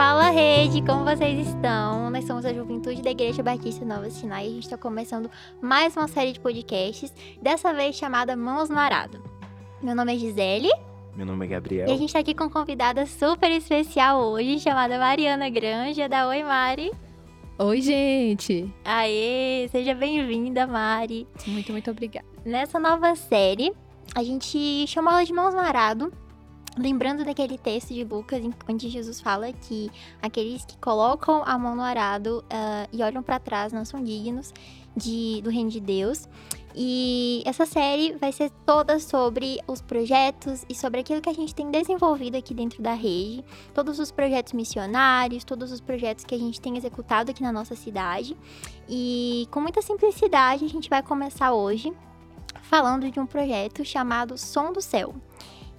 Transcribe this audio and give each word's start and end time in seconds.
Fala 0.00 0.30
rede, 0.30 0.80
como 0.80 1.04
vocês 1.04 1.46
estão? 1.46 2.08
Nós 2.08 2.24
somos 2.24 2.46
a 2.46 2.54
Juventude 2.54 3.02
da 3.02 3.10
Igreja 3.10 3.42
Batista 3.42 3.84
Nova 3.84 4.08
Sinai 4.08 4.46
e 4.46 4.48
a 4.48 4.52
gente 4.52 4.62
está 4.62 4.78
começando 4.78 5.30
mais 5.60 5.94
uma 5.94 6.08
série 6.08 6.32
de 6.32 6.40
podcasts, 6.40 7.12
dessa 7.42 7.74
vez 7.74 7.96
chamada 7.96 8.34
Mãos 8.34 8.70
no 8.70 8.78
Arado. 8.78 9.22
Meu 9.82 9.94
nome 9.94 10.14
é 10.14 10.18
Gisele. 10.18 10.70
Meu 11.14 11.26
nome 11.26 11.44
é 11.44 11.48
Gabriel. 11.50 11.86
E 11.86 11.92
a 11.92 11.96
gente 11.98 12.06
está 12.06 12.20
aqui 12.20 12.34
com 12.34 12.44
uma 12.44 12.50
convidada 12.50 13.04
super 13.04 13.50
especial 13.50 14.22
hoje, 14.22 14.58
chamada 14.58 14.98
Mariana 14.98 15.50
Granja, 15.50 16.08
da 16.08 16.26
Oi 16.28 16.44
Mari. 16.44 16.90
Oi, 17.58 17.82
gente! 17.82 18.72
Aê, 18.82 19.68
seja 19.70 19.94
bem-vinda, 19.94 20.66
Mari. 20.66 21.28
Muito, 21.46 21.72
muito 21.72 21.90
obrigada. 21.90 22.26
Nessa 22.42 22.80
nova 22.80 23.14
série, 23.14 23.70
a 24.14 24.22
gente 24.22 24.86
chamou 24.86 25.12
ela 25.12 25.24
de 25.26 25.32
Mãos 25.34 25.52
no 25.52 25.60
Arado, 25.60 26.10
Lembrando 26.78 27.24
daquele 27.24 27.58
texto 27.58 27.92
de 27.92 28.04
Lucas, 28.04 28.42
onde 28.68 28.88
Jesus 28.88 29.20
fala 29.20 29.52
que 29.52 29.90
aqueles 30.22 30.64
que 30.64 30.76
colocam 30.78 31.42
a 31.44 31.58
mão 31.58 31.74
no 31.74 31.82
arado 31.82 32.44
uh, 32.44 32.88
e 32.92 33.02
olham 33.02 33.22
para 33.22 33.40
trás 33.40 33.72
não 33.72 33.84
são 33.84 34.02
dignos 34.02 34.52
de, 34.96 35.40
do 35.42 35.50
reino 35.50 35.68
de 35.68 35.80
Deus. 35.80 36.28
E 36.74 37.42
essa 37.44 37.66
série 37.66 38.12
vai 38.12 38.30
ser 38.30 38.50
toda 38.64 39.00
sobre 39.00 39.58
os 39.66 39.80
projetos 39.82 40.64
e 40.68 40.74
sobre 40.74 41.00
aquilo 41.00 41.20
que 41.20 41.28
a 41.28 41.32
gente 41.32 41.52
tem 41.52 41.68
desenvolvido 41.68 42.36
aqui 42.36 42.54
dentro 42.54 42.80
da 42.80 42.94
rede, 42.94 43.44
todos 43.74 43.98
os 43.98 44.12
projetos 44.12 44.52
missionários, 44.52 45.42
todos 45.42 45.72
os 45.72 45.80
projetos 45.80 46.24
que 46.24 46.34
a 46.34 46.38
gente 46.38 46.60
tem 46.60 46.76
executado 46.76 47.32
aqui 47.32 47.42
na 47.42 47.50
nossa 47.50 47.74
cidade. 47.74 48.36
E 48.88 49.48
com 49.50 49.60
muita 49.60 49.82
simplicidade, 49.82 50.64
a 50.64 50.68
gente 50.68 50.88
vai 50.88 51.02
começar 51.02 51.52
hoje 51.52 51.92
falando 52.62 53.10
de 53.10 53.18
um 53.18 53.26
projeto 53.26 53.84
chamado 53.84 54.38
Som 54.38 54.72
do 54.72 54.80
Céu. 54.80 55.12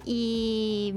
E 0.06 0.94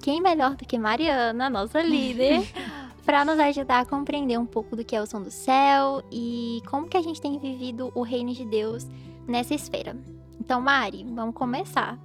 quem 0.00 0.20
melhor 0.20 0.56
do 0.56 0.64
que 0.64 0.78
Mariana, 0.78 1.50
nossa 1.50 1.80
líder, 1.80 2.46
para 3.04 3.24
nos 3.24 3.38
ajudar 3.38 3.80
a 3.80 3.86
compreender 3.86 4.38
um 4.38 4.46
pouco 4.46 4.76
do 4.76 4.84
que 4.84 4.94
é 4.94 5.02
o 5.02 5.06
som 5.06 5.22
do 5.22 5.30
céu 5.30 6.02
e 6.10 6.60
como 6.68 6.88
que 6.88 6.96
a 6.96 7.02
gente 7.02 7.20
tem 7.20 7.38
vivido 7.38 7.90
o 7.94 8.02
reino 8.02 8.32
de 8.32 8.44
Deus 8.44 8.86
nessa 9.26 9.54
esfera. 9.54 9.96
Então, 10.40 10.60
Mari, 10.60 11.04
vamos 11.14 11.34
começar. 11.34 11.98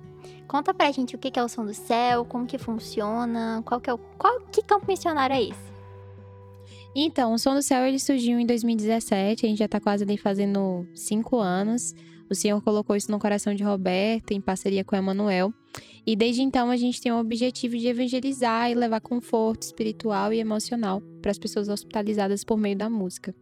Conta 0.47 0.73
pra 0.73 0.91
gente 0.91 1.15
o 1.15 1.17
que 1.17 1.39
é 1.39 1.43
o 1.43 1.49
som 1.49 1.65
do 1.65 1.73
céu, 1.73 2.25
como 2.25 2.45
que 2.45 2.57
funciona, 2.57 3.61
qual 3.65 3.79
que 3.79 3.89
é 3.89 3.93
o 3.93 3.97
qual 4.17 4.41
que 4.51 4.61
campo 4.61 4.85
missionário 4.87 5.35
é 5.35 5.43
esse? 5.43 5.73
Então, 6.95 7.33
o 7.33 7.39
Som 7.39 7.55
do 7.55 7.61
Céu 7.63 7.85
ele 7.85 7.97
surgiu 7.97 8.39
em 8.39 8.45
2017, 8.45 9.45
a 9.45 9.49
gente 9.49 9.57
já 9.57 9.67
tá 9.67 9.79
quase 9.79 10.03
ali 10.03 10.15
fazendo 10.15 10.87
cinco 10.93 11.39
anos. 11.39 11.95
O 12.29 12.35
Senhor 12.35 12.61
colocou 12.61 12.95
isso 12.95 13.11
no 13.11 13.19
coração 13.19 13.53
de 13.53 13.63
Roberta, 13.63 14.33
em 14.33 14.41
parceria 14.41 14.83
com 14.83 14.95
Emanuel. 14.95 15.53
E 16.05 16.15
desde 16.15 16.41
então 16.41 16.69
a 16.69 16.77
gente 16.77 17.01
tem 17.01 17.11
o 17.11 17.19
objetivo 17.19 17.77
de 17.77 17.87
evangelizar 17.87 18.69
e 18.69 18.75
levar 18.75 19.01
conforto 19.01 19.63
espiritual 19.63 20.33
e 20.33 20.39
emocional 20.39 21.01
para 21.21 21.31
as 21.31 21.37
pessoas 21.37 21.69
hospitalizadas 21.69 22.43
por 22.43 22.57
meio 22.57 22.75
da 22.75 22.89
música. 22.89 23.33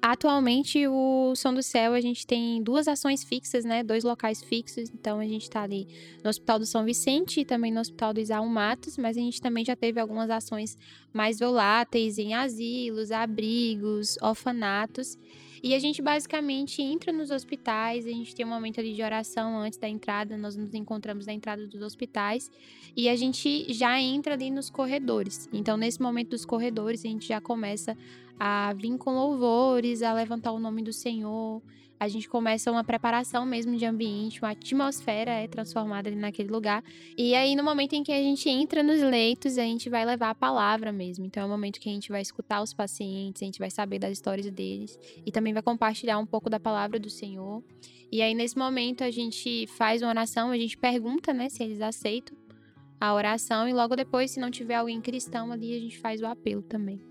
Atualmente, 0.00 0.86
o 0.86 1.34
Som 1.34 1.52
do 1.52 1.62
Céu, 1.62 1.92
a 1.92 2.00
gente 2.00 2.24
tem 2.24 2.62
duas 2.62 2.86
ações 2.86 3.24
fixas, 3.24 3.64
né? 3.64 3.82
Dois 3.82 4.04
locais 4.04 4.40
fixos. 4.42 4.88
Então, 4.90 5.18
a 5.18 5.24
gente 5.24 5.42
está 5.42 5.62
ali 5.62 5.88
no 6.22 6.30
Hospital 6.30 6.60
do 6.60 6.66
São 6.66 6.84
Vicente 6.84 7.40
e 7.40 7.44
também 7.44 7.72
no 7.72 7.80
Hospital 7.80 8.14
do 8.14 8.20
Isaú 8.20 8.46
Matos, 8.46 8.96
mas 8.96 9.16
a 9.16 9.20
gente 9.20 9.40
também 9.40 9.64
já 9.64 9.74
teve 9.74 9.98
algumas 9.98 10.30
ações 10.30 10.78
mais 11.12 11.40
voláteis 11.40 12.16
em 12.16 12.32
asilos, 12.32 13.10
abrigos, 13.10 14.16
orfanatos. 14.22 15.18
E 15.62 15.74
a 15.74 15.78
gente 15.78 16.00
basicamente 16.00 16.80
entra 16.82 17.12
nos 17.12 17.30
hospitais, 17.30 18.06
a 18.06 18.10
gente 18.10 18.34
tem 18.34 18.44
um 18.44 18.48
momento 18.48 18.80
ali 18.80 18.94
de 18.94 19.02
oração 19.02 19.58
antes 19.58 19.78
da 19.78 19.88
entrada, 19.88 20.36
nós 20.36 20.56
nos 20.56 20.74
encontramos 20.74 21.26
na 21.26 21.32
entrada 21.32 21.66
dos 21.66 21.82
hospitais 21.82 22.50
e 22.96 23.08
a 23.08 23.16
gente 23.16 23.72
já 23.72 24.00
entra 24.00 24.34
ali 24.34 24.50
nos 24.50 24.70
corredores. 24.70 25.48
Então, 25.52 25.76
nesse 25.76 26.00
momento 26.00 26.30
dos 26.30 26.44
corredores, 26.44 27.04
a 27.04 27.08
gente 27.08 27.28
já 27.28 27.40
começa 27.40 27.96
a 28.38 28.72
vir 28.74 28.96
com 28.98 29.14
louvores, 29.14 30.02
a 30.02 30.12
levantar 30.12 30.52
o 30.52 30.58
nome 30.58 30.82
do 30.82 30.92
Senhor, 30.92 31.60
a 32.00 32.06
gente 32.06 32.28
começa 32.28 32.70
uma 32.70 32.84
preparação 32.84 33.44
mesmo 33.44 33.76
de 33.76 33.84
ambiente, 33.84 34.40
uma 34.40 34.50
atmosfera 34.50 35.32
é 35.32 35.48
transformada 35.48 36.08
ali 36.08 36.16
naquele 36.16 36.48
lugar. 36.48 36.82
E 37.16 37.34
aí, 37.34 37.56
no 37.56 37.64
momento 37.64 37.94
em 37.94 38.02
que 38.02 38.12
a 38.12 38.22
gente 38.22 38.48
entra 38.48 38.82
nos 38.82 39.00
leitos, 39.02 39.58
a 39.58 39.62
gente 39.62 39.90
vai 39.90 40.04
levar 40.04 40.30
a 40.30 40.34
palavra 40.34 40.92
mesmo. 40.92 41.24
Então, 41.24 41.42
é 41.42 41.46
o 41.46 41.48
momento 41.48 41.80
que 41.80 41.88
a 41.88 41.92
gente 41.92 42.10
vai 42.10 42.22
escutar 42.22 42.62
os 42.62 42.72
pacientes, 42.72 43.42
a 43.42 43.44
gente 43.44 43.58
vai 43.58 43.70
saber 43.70 43.98
das 43.98 44.12
histórias 44.12 44.48
deles 44.50 44.98
e 45.26 45.32
também 45.32 45.52
vai 45.52 45.62
compartilhar 45.62 46.18
um 46.18 46.26
pouco 46.26 46.48
da 46.48 46.60
palavra 46.60 47.00
do 47.00 47.10
Senhor. 47.10 47.64
E 48.12 48.22
aí, 48.22 48.34
nesse 48.34 48.56
momento, 48.56 49.02
a 49.02 49.10
gente 49.10 49.66
faz 49.66 50.00
uma 50.00 50.10
oração, 50.10 50.50
a 50.50 50.56
gente 50.56 50.76
pergunta, 50.76 51.32
né, 51.32 51.48
se 51.48 51.62
eles 51.62 51.80
aceitam 51.80 52.36
a 53.00 53.14
oração 53.14 53.68
e 53.68 53.72
logo 53.72 53.94
depois, 53.94 54.30
se 54.30 54.40
não 54.40 54.50
tiver 54.50 54.74
alguém 54.74 55.00
cristão 55.00 55.52
ali, 55.52 55.76
a 55.76 55.80
gente 55.80 55.98
faz 55.98 56.20
o 56.20 56.26
apelo 56.26 56.62
também. 56.62 57.07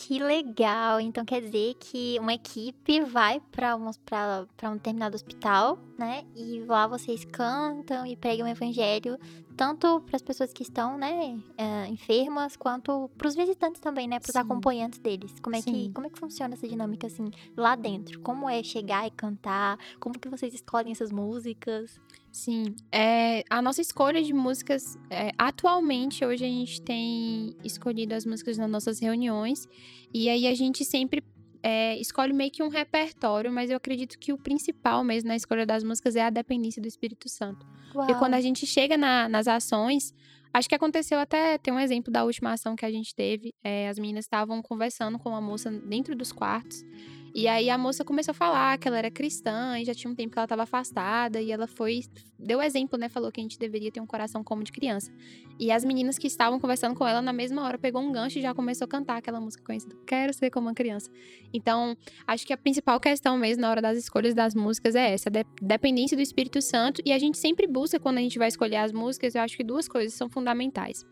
Que 0.00 0.20
legal! 0.20 1.00
Então 1.00 1.24
quer 1.24 1.40
dizer 1.40 1.74
que 1.74 2.16
uma 2.20 2.32
equipe 2.32 3.00
vai 3.00 3.40
para 3.50 3.74
um, 3.74 3.88
um 3.88 4.72
determinado 4.74 5.16
hospital, 5.16 5.76
né? 5.98 6.24
E 6.34 6.60
lá 6.60 6.86
vocês 6.86 7.24
cantam 7.24 8.06
e 8.06 8.16
pregam 8.16 8.46
o 8.46 8.48
evangelho 8.48 9.18
tanto 9.58 10.00
para 10.02 10.14
as 10.14 10.22
pessoas 10.22 10.52
que 10.52 10.62
estão, 10.62 10.96
né, 10.96 11.36
uh, 11.36 11.92
enfermas, 11.92 12.56
quanto 12.56 13.10
para 13.18 13.26
os 13.26 13.34
visitantes 13.34 13.80
também, 13.80 14.06
né, 14.06 14.20
para 14.20 14.30
os 14.30 14.36
acompanhantes 14.36 15.00
deles. 15.00 15.34
Como 15.42 15.56
é 15.56 15.60
que 15.60 15.90
como 15.90 16.06
é 16.06 16.10
que 16.10 16.18
funciona 16.18 16.54
essa 16.54 16.68
dinâmica 16.68 17.08
assim 17.08 17.28
lá 17.56 17.74
dentro? 17.74 18.20
Como 18.20 18.48
é 18.48 18.62
chegar 18.62 19.04
e 19.08 19.10
cantar? 19.10 19.76
Como 19.98 20.16
que 20.16 20.28
vocês 20.28 20.54
escolhem 20.54 20.92
essas 20.92 21.10
músicas? 21.10 22.00
Sim, 22.30 22.76
é, 22.92 23.42
a 23.50 23.60
nossa 23.60 23.80
escolha 23.80 24.22
de 24.22 24.32
músicas, 24.32 24.96
é, 25.10 25.32
atualmente, 25.36 26.24
hoje 26.24 26.44
a 26.44 26.48
gente 26.48 26.80
tem 26.80 27.56
escolhido 27.64 28.14
as 28.14 28.24
músicas 28.24 28.56
nas 28.58 28.70
nossas 28.70 29.00
reuniões, 29.00 29.66
e 30.14 30.28
aí 30.28 30.46
a 30.46 30.54
gente 30.54 30.84
sempre 30.84 31.20
é, 31.62 31.98
escolhe 31.98 32.32
meio 32.32 32.50
que 32.50 32.62
um 32.62 32.68
repertório, 32.68 33.50
mas 33.52 33.70
eu 33.70 33.76
acredito 33.76 34.18
que 34.18 34.32
o 34.32 34.38
principal 34.38 35.02
mesmo 35.02 35.28
na 35.28 35.36
escolha 35.36 35.66
das 35.66 35.82
músicas 35.82 36.16
é 36.16 36.22
a 36.22 36.30
dependência 36.30 36.80
do 36.80 36.88
Espírito 36.88 37.28
Santo. 37.28 37.66
Uau. 37.94 38.10
E 38.10 38.14
quando 38.14 38.34
a 38.34 38.40
gente 38.40 38.66
chega 38.66 38.96
na, 38.96 39.28
nas 39.28 39.48
ações, 39.48 40.14
acho 40.52 40.68
que 40.68 40.74
aconteceu 40.74 41.18
até, 41.18 41.58
tem 41.58 41.72
um 41.72 41.80
exemplo 41.80 42.12
da 42.12 42.24
última 42.24 42.52
ação 42.52 42.76
que 42.76 42.84
a 42.84 42.90
gente 42.90 43.14
teve, 43.14 43.52
é, 43.62 43.88
as 43.88 43.98
meninas 43.98 44.24
estavam 44.24 44.62
conversando 44.62 45.18
com 45.18 45.30
uma 45.30 45.40
moça 45.40 45.70
dentro 45.70 46.14
dos 46.14 46.32
quartos, 46.32 46.84
e 47.34 47.46
aí 47.46 47.70
a 47.70 47.78
moça 47.78 48.04
começou 48.04 48.32
a 48.32 48.34
falar 48.34 48.78
que 48.78 48.88
ela 48.88 48.98
era 48.98 49.10
cristã 49.10 49.78
e 49.78 49.84
já 49.84 49.94
tinha 49.94 50.10
um 50.10 50.14
tempo 50.14 50.32
que 50.32 50.38
ela 50.38 50.44
estava 50.44 50.62
afastada 50.62 51.40
e 51.40 51.52
ela 51.52 51.66
foi 51.66 52.00
deu 52.38 52.62
exemplo, 52.62 52.98
né, 52.98 53.08
falou 53.08 53.32
que 53.32 53.40
a 53.40 53.42
gente 53.42 53.58
deveria 53.58 53.90
ter 53.90 54.00
um 54.00 54.06
coração 54.06 54.44
como 54.44 54.62
de 54.62 54.70
criança. 54.70 55.12
E 55.58 55.72
as 55.72 55.84
meninas 55.84 56.18
que 56.18 56.26
estavam 56.26 56.60
conversando 56.60 56.94
com 56.94 57.06
ela 57.06 57.20
na 57.20 57.32
mesma 57.32 57.64
hora 57.64 57.76
pegou 57.76 58.00
um 58.00 58.12
gancho 58.12 58.38
e 58.38 58.42
já 58.42 58.54
começou 58.54 58.84
a 58.84 58.88
cantar 58.88 59.16
aquela 59.16 59.40
música 59.40 59.64
conhecida, 59.64 59.96
Quero 60.06 60.32
ser 60.32 60.50
como 60.50 60.68
uma 60.68 60.74
criança. 60.74 61.10
Então, 61.52 61.96
acho 62.26 62.46
que 62.46 62.52
a 62.52 62.56
principal 62.56 63.00
questão 63.00 63.36
mesmo 63.36 63.62
na 63.62 63.70
hora 63.70 63.82
das 63.82 63.98
escolhas 63.98 64.34
das 64.34 64.54
músicas 64.54 64.94
é 64.94 65.12
essa, 65.12 65.28
a 65.28 65.64
dependência 65.64 66.16
do 66.16 66.22
Espírito 66.22 66.62
Santo 66.62 67.02
e 67.04 67.12
a 67.12 67.18
gente 67.18 67.36
sempre 67.38 67.66
busca 67.66 67.98
quando 67.98 68.18
a 68.18 68.20
gente 68.20 68.38
vai 68.38 68.48
escolher 68.48 68.76
as 68.76 68.92
músicas, 68.92 69.34
eu 69.34 69.42
acho 69.42 69.56
que 69.56 69.64
duas 69.64 69.88
coisas 69.88 70.14
são 70.14 70.28
fundamentais. 70.28 71.04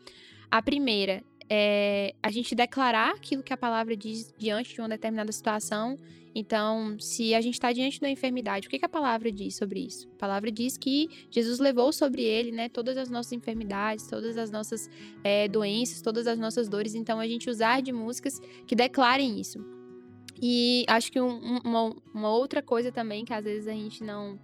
A 0.48 0.62
primeira 0.62 1.24
é 1.48 2.14
a 2.22 2.30
gente 2.30 2.54
declarar 2.54 3.10
aquilo 3.10 3.42
que 3.42 3.52
a 3.52 3.56
palavra 3.56 3.96
diz 3.96 4.32
diante 4.36 4.74
de 4.74 4.80
uma 4.80 4.88
determinada 4.88 5.30
situação. 5.30 5.98
Então, 6.34 6.98
se 7.00 7.34
a 7.34 7.40
gente 7.40 7.54
está 7.54 7.72
diante 7.72 7.98
da 7.98 8.10
enfermidade, 8.10 8.66
o 8.66 8.70
que, 8.70 8.78
que, 8.78 8.84
a 8.84 8.88
palavra 8.88 9.32
diz 9.32 9.56
sobre 9.56 9.80
isso? 9.80 10.06
A 10.16 10.18
palavra 10.18 10.52
diz 10.52 10.76
que 10.76 11.08
Jesus 11.30 11.58
levou 11.58 11.92
sobre 11.92 12.22
ele, 12.22 12.52
né, 12.52 12.68
todas 12.68 12.96
as 12.98 13.08
nossas 13.08 13.32
enfermidades, 13.32 14.06
todas 14.06 14.36
as 14.36 14.50
nossas 14.50 14.90
é, 15.24 15.48
doenças, 15.48 16.02
todas 16.02 16.26
as 16.26 16.38
nossas 16.38 16.68
dores. 16.68 16.94
Então, 16.94 17.18
a 17.18 17.26
gente 17.26 17.48
usar 17.48 17.80
de 17.80 17.90
músicas 17.90 18.38
que 18.66 18.76
declarem 18.76 19.40
isso. 19.40 19.64
E 20.40 20.84
acho 20.88 21.10
que 21.10 21.18
um, 21.18 21.58
uma, 21.64 21.96
uma 22.12 22.30
outra 22.30 22.60
coisa 22.60 22.92
também 22.92 23.24
que 23.24 23.32
às 23.32 23.44
vezes 23.44 23.66
a 23.66 23.72
gente 23.72 24.04
não 24.04 24.38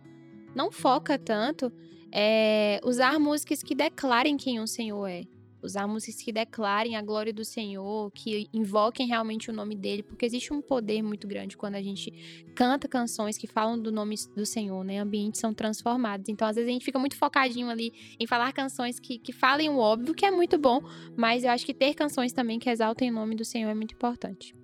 não 0.54 0.70
foca 0.70 1.18
tanto 1.18 1.72
é 2.10 2.78
usar 2.84 3.18
músicas 3.18 3.62
que 3.62 3.74
declarem 3.74 4.36
quem 4.36 4.60
o 4.60 4.66
Senhor 4.66 5.06
é 5.06 5.24
usar 5.62 5.86
músicas 5.86 6.22
que 6.22 6.32
declarem 6.32 6.96
a 6.96 7.02
glória 7.02 7.32
do 7.32 7.44
Senhor, 7.44 8.10
que 8.12 8.48
invoquem 8.52 9.06
realmente 9.06 9.50
o 9.50 9.52
nome 9.52 9.74
dele, 9.74 10.02
porque 10.02 10.26
existe 10.26 10.52
um 10.52 10.60
poder 10.60 11.02
muito 11.02 11.26
grande 11.26 11.56
quando 11.56 11.76
a 11.76 11.82
gente 11.82 12.12
canta 12.54 12.88
canções 12.88 13.38
que 13.38 13.46
falam 13.46 13.80
do 13.80 13.92
nome 13.92 14.16
do 14.34 14.44
Senhor, 14.44 14.84
né? 14.84 14.98
Ambientes 14.98 15.40
são 15.40 15.54
transformados. 15.54 16.28
Então, 16.28 16.46
às 16.46 16.56
vezes, 16.56 16.68
a 16.68 16.72
gente 16.72 16.84
fica 16.84 16.98
muito 16.98 17.16
focadinho 17.16 17.68
ali 17.68 17.92
em 18.18 18.26
falar 18.26 18.52
canções 18.52 18.98
que, 18.98 19.18
que 19.18 19.32
falem 19.32 19.68
o 19.68 19.78
óbvio, 19.78 20.14
que 20.14 20.26
é 20.26 20.30
muito 20.30 20.58
bom, 20.58 20.80
mas 21.16 21.44
eu 21.44 21.50
acho 21.50 21.64
que 21.64 21.74
ter 21.74 21.94
canções 21.94 22.32
também 22.32 22.58
que 22.58 22.68
exaltem 22.68 23.10
o 23.10 23.14
nome 23.14 23.34
do 23.36 23.44
Senhor 23.44 23.70
é 23.70 23.74
muito 23.74 23.94
importante. 23.94 24.54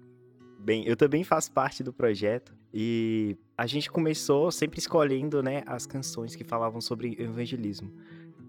Bem, 0.58 0.86
eu 0.86 0.96
também 0.96 1.22
faço 1.22 1.52
parte 1.52 1.82
do 1.82 1.92
projeto 1.92 2.54
e 2.74 3.36
a 3.56 3.66
gente 3.66 3.90
começou 3.90 4.50
sempre 4.50 4.78
escolhendo, 4.78 5.42
né, 5.42 5.62
as 5.66 5.86
canções 5.86 6.36
que 6.36 6.44
falavam 6.44 6.80
sobre 6.80 7.16
evangelismo. 7.18 7.92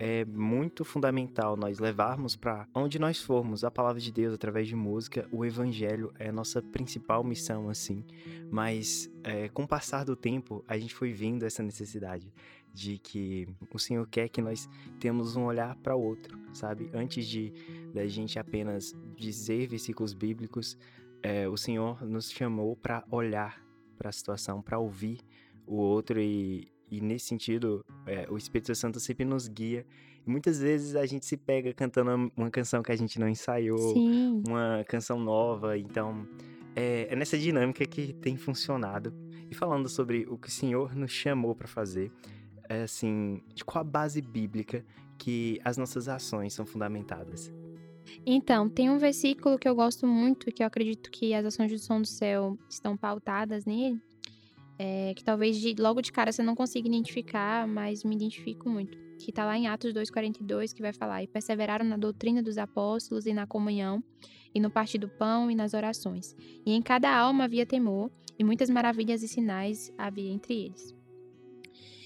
É 0.01 0.23
muito 0.23 0.85
fundamental 0.85 1.57
nós 1.57 1.77
levarmos 1.77 2.37
para 2.37 2.65
onde 2.73 2.97
nós 2.97 3.21
formos 3.21 3.65
a 3.65 3.69
palavra 3.69 3.99
de 3.99 4.13
Deus 4.13 4.33
através 4.33 4.65
de 4.65 4.75
música. 4.75 5.27
O 5.29 5.43
evangelho 5.43 6.13
é 6.17 6.29
a 6.29 6.31
nossa 6.31 6.61
principal 6.61 7.21
missão, 7.21 7.69
assim. 7.69 8.05
Mas 8.49 9.11
é, 9.25 9.49
com 9.49 9.63
o 9.63 9.67
passar 9.67 10.05
do 10.05 10.15
tempo, 10.15 10.63
a 10.69 10.77
gente 10.77 10.95
foi 10.95 11.11
vendo 11.11 11.45
essa 11.45 11.61
necessidade 11.61 12.33
de 12.73 12.97
que 12.97 13.45
o 13.73 13.77
Senhor 13.77 14.07
quer 14.07 14.29
que 14.29 14.41
nós 14.41 14.69
temos 15.01 15.35
um 15.35 15.43
olhar 15.43 15.75
para 15.75 15.97
o 15.97 16.01
outro, 16.01 16.39
sabe? 16.53 16.89
Antes 16.93 17.27
de 17.27 17.51
da 17.93 18.07
gente 18.07 18.39
apenas 18.39 18.95
dizer 19.17 19.67
versículos 19.67 20.13
bíblicos, 20.13 20.77
é, 21.21 21.49
o 21.49 21.57
Senhor 21.57 22.05
nos 22.05 22.31
chamou 22.31 22.73
para 22.77 23.03
olhar 23.11 23.61
para 23.97 24.09
a 24.09 24.13
situação, 24.13 24.61
para 24.61 24.79
ouvir 24.79 25.19
o 25.67 25.75
outro 25.75 26.21
e, 26.21 26.71
e 26.91 27.01
nesse 27.01 27.27
sentido, 27.27 27.85
é, 28.05 28.27
o 28.29 28.37
Espírito 28.37 28.73
Santo 28.75 28.99
sempre 28.99 29.25
nos 29.25 29.47
guia. 29.47 29.85
E 30.25 30.29
muitas 30.29 30.59
vezes 30.59 30.95
a 30.95 31.05
gente 31.05 31.25
se 31.25 31.37
pega 31.37 31.73
cantando 31.73 32.31
uma 32.35 32.49
canção 32.49 32.81
que 32.81 32.91
a 32.91 32.95
gente 32.95 33.19
não 33.19 33.27
ensaiou, 33.27 33.93
Sim. 33.93 34.43
uma 34.47 34.83
canção 34.87 35.19
nova. 35.19 35.77
Então, 35.77 36.27
é, 36.75 37.07
é 37.11 37.15
nessa 37.15 37.37
dinâmica 37.37 37.85
que 37.85 38.13
tem 38.13 38.37
funcionado. 38.37 39.13
E 39.49 39.55
falando 39.55 39.89
sobre 39.89 40.25
o 40.29 40.37
que 40.37 40.47
o 40.47 40.51
Senhor 40.51 40.95
nos 40.95 41.11
chamou 41.11 41.55
para 41.55 41.67
fazer, 41.67 42.11
é 42.67 42.83
assim, 42.83 43.41
de 43.53 43.65
qual 43.65 43.81
a 43.81 43.83
base 43.83 44.21
bíblica 44.21 44.85
que 45.17 45.59
as 45.63 45.77
nossas 45.77 46.07
ações 46.07 46.53
são 46.53 46.65
fundamentadas? 46.65 47.51
Então, 48.25 48.69
tem 48.69 48.89
um 48.89 48.97
versículo 48.97 49.57
que 49.57 49.67
eu 49.67 49.75
gosto 49.75 50.07
muito, 50.07 50.51
que 50.51 50.63
eu 50.63 50.67
acredito 50.67 51.11
que 51.11 51.33
as 51.33 51.45
ações 51.45 51.71
do 51.71 51.77
som 51.77 52.01
do 52.01 52.07
céu 52.07 52.57
estão 52.69 52.97
pautadas 52.97 53.65
nele, 53.65 54.01
é, 54.79 55.13
que 55.13 55.23
talvez 55.25 55.57
de, 55.57 55.75
logo 55.77 56.01
de 56.01 56.09
cara 56.09 56.31
você 56.31 56.41
não 56.41 56.55
consiga 56.55 56.87
identificar, 56.87 57.67
mas 57.67 58.05
me 58.05 58.15
identifico 58.15 58.69
muito. 58.69 58.97
Que 59.19 59.33
tá 59.33 59.43
lá 59.43 59.57
em 59.57 59.67
Atos 59.67 59.93
2,42, 59.93 60.73
que 60.73 60.81
vai 60.81 60.93
falar: 60.93 61.21
E 61.21 61.27
perseveraram 61.27 61.85
na 61.85 61.97
doutrina 61.97 62.41
dos 62.41 62.57
apóstolos 62.57 63.25
e 63.25 63.33
na 63.33 63.45
comunhão, 63.45 64.01
e 64.55 64.59
no 64.61 64.71
partir 64.71 64.97
do 64.97 65.09
pão 65.09 65.51
e 65.51 65.55
nas 65.55 65.73
orações. 65.73 66.33
E 66.65 66.71
em 66.71 66.81
cada 66.81 67.13
alma 67.13 67.43
havia 67.43 67.65
temor, 67.65 68.09
e 68.39 68.43
muitas 68.43 68.69
maravilhas 68.69 69.21
e 69.21 69.27
sinais 69.27 69.91
havia 69.97 70.31
entre 70.31 70.53
eles. 70.53 70.98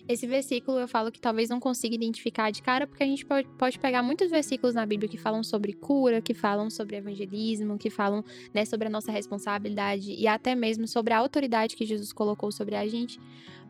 Esse 0.08 0.28
versículo 0.28 0.80
eu 0.80 0.88
falo 0.88 1.12
que 1.12 1.20
talvez 1.20 1.50
não 1.50 1.62
consiga 1.62 1.96
identificar 1.96 2.52
de 2.52 2.62
cara, 2.62 2.86
porque 2.86 3.04
a 3.04 3.06
gente 3.06 3.26
pode, 3.26 3.80
pegar 3.80 4.04
muitos 4.04 4.30
versículos 4.30 4.76
na 4.76 4.86
Bíblia 4.86 5.10
que 5.10 5.18
falam 5.18 5.42
sobre 5.44 5.72
cura, 5.72 6.22
que 6.22 6.34
falam 6.34 6.70
sobre 6.70 6.98
evangelismo, 6.98 7.78
que 7.78 7.90
falam 7.90 8.24
né, 8.54 8.66
sobre 8.66 8.88
a 8.88 8.90
nossa 8.90 9.14
responsabilidade 9.14 10.12
e 10.12 10.28
até 10.28 10.56
mesmo 10.56 10.88
sobre 10.88 11.14
a 11.14 11.18
autoridade 11.18 11.78
que 11.78 11.86
Jesus 11.86 12.12
colocou 12.12 12.52
sobre 12.52 12.76
a 12.76 12.86
gente. 12.86 13.18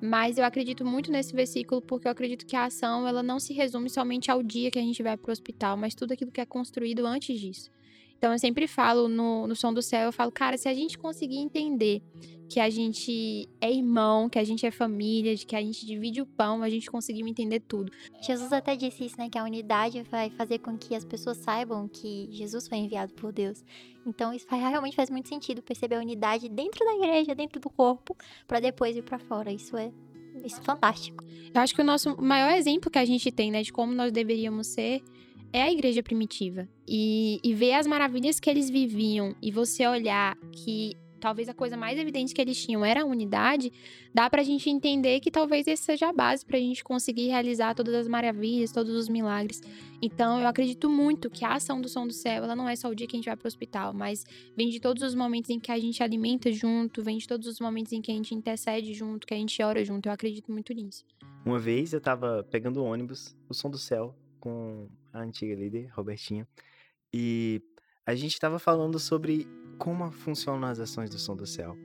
Mas 0.02 0.40
eu 0.40 0.44
acredito 0.44 0.84
muito 0.84 1.12
nesse 1.12 1.34
versículo 1.34 1.82
porque 1.82 2.08
eu 2.08 2.12
acredito 2.12 2.48
que 2.48 2.56
a 2.56 2.66
ação 2.66 3.08
ela 3.08 3.22
não 3.22 3.40
se 3.40 3.54
resume 3.54 3.90
somente 3.90 4.32
ao 4.32 4.42
dia 4.42 4.72
que 4.72 4.80
a 4.80 4.82
gente 4.82 5.04
vai 5.04 5.16
para 5.16 5.30
o 5.30 5.32
hospital, 5.32 5.78
mas 5.78 5.94
tudo 5.94 6.14
aquilo 6.14 6.32
que 6.32 6.42
é 6.42 6.46
construído 6.46 7.06
antes 7.06 7.40
disso. 7.40 7.72
Então 8.18 8.32
eu 8.32 8.40
sempre 8.40 8.68
falo 8.68 9.08
no, 9.08 9.46
no 9.46 9.56
Som 9.56 9.74
do 9.74 9.82
Céu, 9.82 10.06
eu 10.06 10.14
falo, 10.14 10.32
cara, 10.32 10.58
se 10.58 10.68
a 10.68 10.74
gente 10.74 10.98
conseguir 10.98 11.38
entender 11.38 12.02
que 12.54 12.60
a 12.60 12.70
gente 12.70 13.50
é 13.60 13.72
irmão, 13.72 14.30
que 14.30 14.38
a 14.38 14.44
gente 14.44 14.64
é 14.64 14.70
família, 14.70 15.36
de 15.36 15.44
que 15.44 15.56
a 15.56 15.62
gente 15.62 15.88
divide 15.88 16.22
o 16.22 16.26
pão, 16.26 16.62
a 16.62 16.70
gente 16.70 16.88
conseguir 16.88 17.28
entender 17.28 17.60
tudo. 17.62 17.92
Jesus 18.22 18.54
até 18.54 18.76
disse 18.76 19.06
isso, 19.06 19.18
né? 19.18 19.28
Que 19.28 19.40
a 19.40 19.44
unidade 19.44 20.04
vai 20.04 20.30
fazer 20.30 20.60
com 20.60 20.78
que 20.78 20.94
as 20.94 21.04
pessoas 21.04 21.38
saibam 21.38 21.88
que 21.88 22.28
Jesus 22.30 22.68
foi 22.68 22.78
enviado 22.78 23.12
por 23.16 23.32
Deus. 23.34 23.66
Então 24.06 24.32
isso 24.32 24.46
realmente 24.52 24.96
faz 24.96 25.10
muito 25.10 25.28
sentido 25.28 25.64
perceber 25.64 25.96
a 25.96 26.00
unidade 26.00 26.48
dentro 26.48 26.86
da 26.86 26.94
igreja, 26.94 27.34
dentro 27.34 27.60
do 27.60 27.72
corpo, 27.72 28.16
para 28.46 28.60
depois 28.60 28.96
ir 28.96 29.02
para 29.02 29.18
fora. 29.18 29.52
Isso 29.52 29.76
é 29.76 29.92
isso 30.46 30.60
é 30.60 30.64
fantástico. 30.64 31.24
Eu 31.52 31.60
acho 31.60 31.74
que 31.74 31.82
o 31.82 31.86
nosso 31.86 32.16
maior 32.22 32.52
exemplo 32.52 32.92
que 32.92 33.00
a 33.00 33.06
gente 33.06 33.32
tem, 33.32 33.50
né, 33.50 33.64
de 33.64 33.74
como 33.74 33.96
nós 33.96 34.12
deveríamos 34.12 34.68
ser 34.68 35.02
é 35.52 35.64
a 35.64 35.72
igreja 35.72 36.04
primitiva. 36.04 36.70
E, 36.88 37.40
e 37.44 37.54
ver 37.56 37.74
as 37.74 37.88
maravilhas 37.88 38.40
que 38.40 38.48
eles 38.48 38.70
viviam 38.70 39.36
e 39.42 39.52
você 39.52 39.88
olhar 39.88 40.36
que 40.52 40.96
talvez 41.24 41.48
a 41.48 41.54
coisa 41.54 41.78
mais 41.78 41.98
evidente 41.98 42.34
que 42.34 42.42
eles 42.42 42.62
tinham 42.62 42.84
era 42.84 43.04
a 43.04 43.06
unidade, 43.06 43.72
dá 44.14 44.30
pra 44.30 44.44
gente 44.44 44.70
entender 44.70 45.22
que 45.22 45.32
talvez 45.32 45.66
esse 45.68 45.82
seja 45.82 46.10
a 46.10 46.12
base 46.12 46.46
pra 46.46 46.60
gente 46.60 46.84
conseguir 46.84 47.28
realizar 47.28 47.74
todas 47.74 47.96
as 47.96 48.10
maravilhas, 48.10 48.74
todos 48.74 48.94
os 48.94 49.08
milagres. 49.08 49.62
Então, 50.02 50.42
eu 50.42 50.46
acredito 50.46 50.90
muito 50.90 51.30
que 51.30 51.46
a 51.46 51.54
ação 51.54 51.80
do 51.80 51.88
som 51.88 52.06
do 52.06 52.12
céu, 52.12 52.44
ela 52.44 52.58
não 52.58 52.68
é 52.68 52.76
só 52.76 52.90
o 52.90 52.94
dia 52.94 53.08
que 53.08 53.16
a 53.16 53.20
gente 53.20 53.28
vai 53.28 53.38
pro 53.38 53.48
hospital, 53.48 53.94
mas 53.94 54.26
vem 54.54 54.68
de 54.68 54.82
todos 54.82 55.02
os 55.02 55.16
momentos 55.16 55.50
em 55.50 55.62
que 55.62 55.72
a 55.72 55.80
gente 55.80 56.04
alimenta 56.04 56.52
junto, 56.52 57.02
vem 57.02 57.18
de 57.18 57.26
todos 57.26 57.48
os 57.48 57.58
momentos 57.58 57.94
em 57.94 58.02
que 58.02 58.12
a 58.12 58.16
gente 58.16 58.36
intercede 58.36 58.94
junto, 58.94 59.26
que 59.26 59.34
a 59.34 59.38
gente 59.38 59.64
ora 59.64 59.82
junto. 59.86 60.10
Eu 60.10 60.12
acredito 60.12 60.52
muito 60.52 60.74
nisso. 60.74 61.06
Uma 61.46 61.58
vez 61.58 61.94
eu 61.94 62.02
tava 62.02 62.46
pegando 62.52 62.82
o 62.82 62.84
ônibus, 62.84 63.34
o 63.48 63.54
som 63.54 63.70
do 63.70 63.78
céu, 63.78 64.14
com 64.42 64.90
a 65.14 65.22
antiga 65.22 65.56
líder, 65.56 65.90
Robertinha, 65.96 66.46
e 67.14 67.62
a 68.06 68.14
gente 68.14 68.34
estava 68.34 68.60
falando 68.60 69.00
sobre 69.00 69.48
como 69.78 70.12
funcionam 70.12 70.68
as 70.68 70.80
ações 70.80 71.10
do 71.10 71.18
som 71.18 71.36
do 71.36 71.46
céu. 71.46 71.78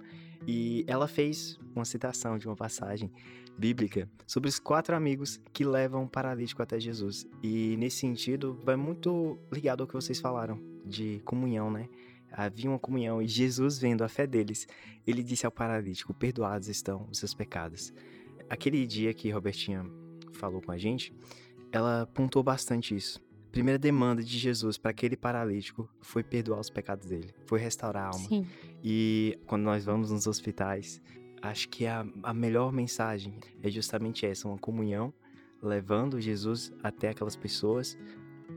E 0.46 0.84
ela 0.86 1.08
fez 1.08 1.58
uma 1.74 1.84
citação 1.84 2.38
de 2.38 2.46
uma 2.46 2.56
passagem 2.56 3.10
bíblica 3.58 4.08
sobre 4.26 4.48
os 4.48 4.58
quatro 4.58 4.94
amigos 4.94 5.40
que 5.52 5.64
levam 5.64 6.04
um 6.04 6.08
paralítico 6.08 6.62
até 6.62 6.78
Jesus. 6.78 7.26
E 7.42 7.76
nesse 7.76 7.98
sentido, 7.98 8.58
vai 8.64 8.76
muito 8.76 9.38
ligado 9.52 9.82
ao 9.82 9.86
que 9.86 9.94
vocês 9.94 10.20
falaram 10.20 10.60
de 10.84 11.20
comunhão, 11.24 11.70
né? 11.70 11.88
Havia 12.30 12.70
uma 12.70 12.78
comunhão 12.78 13.20
e 13.20 13.26
Jesus, 13.26 13.78
vendo 13.78 14.04
a 14.04 14.08
fé 14.08 14.26
deles, 14.26 14.68
ele 15.06 15.22
disse 15.22 15.44
ao 15.44 15.52
paralítico: 15.52 16.14
Perdoados 16.14 16.68
estão 16.68 17.06
os 17.10 17.18
seus 17.18 17.34
pecados. 17.34 17.92
Aquele 18.48 18.86
dia 18.86 19.12
que 19.12 19.30
Robertinha 19.30 19.84
falou 20.32 20.62
com 20.62 20.70
a 20.70 20.78
gente, 20.78 21.12
ela 21.72 22.02
apontou 22.02 22.42
bastante 22.42 22.94
isso. 22.94 23.20
Primeira 23.50 23.78
demanda 23.78 24.22
de 24.22 24.38
Jesus 24.38 24.76
para 24.76 24.90
aquele 24.90 25.16
paralítico 25.16 25.88
foi 26.00 26.22
perdoar 26.22 26.60
os 26.60 26.70
pecados 26.70 27.06
dele, 27.06 27.34
foi 27.46 27.58
restaurar 27.58 28.04
a 28.04 28.06
alma. 28.08 28.28
Sim. 28.28 28.46
E 28.84 29.38
quando 29.46 29.62
nós 29.62 29.84
vamos 29.84 30.10
nos 30.10 30.26
hospitais, 30.26 31.00
acho 31.40 31.68
que 31.68 31.86
a, 31.86 32.06
a 32.22 32.34
melhor 32.34 32.72
mensagem 32.72 33.38
é 33.62 33.70
justamente 33.70 34.26
essa: 34.26 34.46
uma 34.46 34.58
comunhão, 34.58 35.12
levando 35.62 36.20
Jesus 36.20 36.72
até 36.82 37.08
aquelas 37.08 37.36
pessoas 37.36 37.96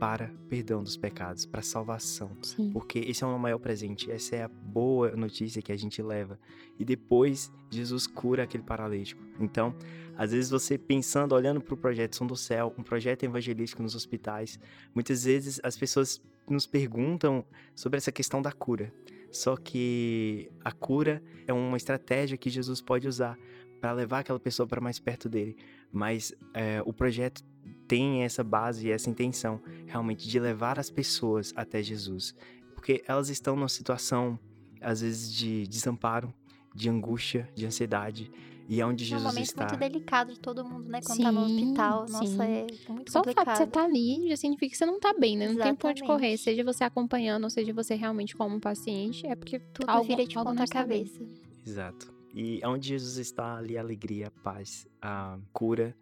para 0.02 0.34
perdão 0.50 0.82
dos 0.82 0.98
pecados, 0.98 1.46
para 1.46 1.62
salvação. 1.62 2.36
Sim. 2.42 2.72
Porque 2.72 2.98
esse 2.98 3.24
é 3.24 3.28
o 3.28 3.38
maior 3.38 3.60
presente, 3.60 4.10
essa 4.10 4.36
é 4.36 4.42
a 4.42 4.48
boa 4.48 5.16
notícia 5.16 5.62
que 5.62 5.72
a 5.72 5.78
gente 5.78 6.02
leva. 6.02 6.40
E 6.80 6.84
depois 6.84 7.52
Jesus 7.70 8.08
cura 8.08 8.42
aquele 8.42 8.64
paralítico. 8.64 9.22
Então, 9.40 9.76
às 10.18 10.32
vezes 10.32 10.50
você 10.50 10.76
pensando, 10.76 11.36
olhando 11.36 11.62
para 11.62 11.76
o 11.76 11.78
projeto 11.78 12.16
Som 12.16 12.26
do 12.26 12.36
Céu, 12.36 12.74
um 12.80 12.82
projeto 12.82 13.22
evangelístico 13.26 13.84
nos 13.84 13.94
hospitais, 13.94 14.60
muitas 14.96 15.24
vezes 15.24 15.62
as 15.64 15.78
pessoas 15.78 16.20
nos 16.50 16.66
perguntam 16.66 17.46
sobre 17.76 17.98
essa 17.98 18.12
questão 18.12 18.42
da 18.42 18.52
cura. 18.52 18.92
Só 19.30 19.56
que 19.56 20.50
a 20.66 20.72
cura 20.72 21.22
é 21.46 21.54
uma 21.54 21.78
estratégia 21.78 22.40
que 22.40 22.50
Jesus 22.50 22.82
pode 22.82 23.08
usar 23.08 23.38
para 23.80 23.92
levar 23.92 24.20
aquela 24.20 24.40
pessoa 24.40 24.66
para 24.66 24.82
mais 24.82 24.98
perto 24.98 25.30
dele. 25.30 25.56
Mas 25.92 26.34
é, 26.56 26.82
o 26.88 26.92
projeto 26.92 27.44
tem 27.92 28.24
essa 28.24 28.42
base 28.42 28.88
e 28.88 28.92
essa 28.92 29.10
intenção 29.10 29.60
realmente 29.86 30.26
de 30.26 30.40
levar 30.40 30.80
as 30.80 30.90
pessoas 30.90 31.52
até 31.58 31.84
Jesus, 31.84 32.34
porque 32.74 33.04
elas 33.06 33.28
estão 33.30 33.54
numa 33.56 33.68
situação 33.68 34.40
às 34.80 35.02
vezes 35.02 35.34
de 35.34 35.68
desamparo, 35.68 36.34
de 36.74 36.90
angústia, 36.90 37.50
de 37.54 37.66
ansiedade, 37.66 38.32
e 38.70 38.80
é 38.80 38.86
onde 38.86 39.04
É 39.04 39.08
um 39.08 39.10
Jesus 39.20 39.24
momento 39.34 39.46
está. 39.46 39.66
muito 39.68 39.78
delicado 39.80 40.32
de 40.34 40.40
todo 40.40 40.64
mundo, 40.64 40.88
né? 40.88 41.02
Quando 41.06 41.22
tá 41.22 41.32
no 41.34 41.46
Sim, 41.50 41.64
hospital. 41.66 42.08
sim. 42.08 42.14
Nossa, 42.14 42.46
é 42.46 42.68
muito 42.88 43.12
Só 43.12 43.20
o 43.20 43.24
fato 43.26 43.28
de 43.28 43.34
você 43.34 43.36
complicado. 43.36 43.68
estar 43.68 43.84
ali 43.84 44.30
já 44.30 44.38
significa 44.38 44.72
que 44.72 44.78
você 44.78 44.86
não 44.86 44.98
tá 44.98 45.14
bem, 45.20 45.36
né? 45.38 45.50
Não 45.50 45.62
tem 45.62 45.76
pra 45.76 45.90
onde 45.90 46.02
correr. 46.04 46.28
Exatamente. 46.32 46.42
Seja 46.44 46.64
você 46.64 46.84
acompanhando, 46.86 47.44
ou 47.44 47.50
seja 47.50 47.74
você 47.74 47.96
realmente 47.96 48.34
como 48.38 48.56
um 48.56 48.60
paciente, 48.62 49.28
é 49.28 49.36
porque 49.36 49.60
Tudo 49.60 49.90
algo, 49.90 50.08
vira 50.08 50.26
de 50.26 50.38
algo 50.38 50.50
ponta 50.52 50.64
está 50.64 50.86
bem. 50.86 51.04
cabeça. 51.04 51.22
Exato. 51.68 52.14
E 52.34 52.62
onde 52.64 52.88
Jesus 52.88 53.18
está 53.18 53.58
ali, 53.58 53.78
a 53.78 53.82
alegria, 53.82 54.28
a 54.28 54.32
paz, 54.32 54.88
a 55.02 55.38
cura, 55.52 55.94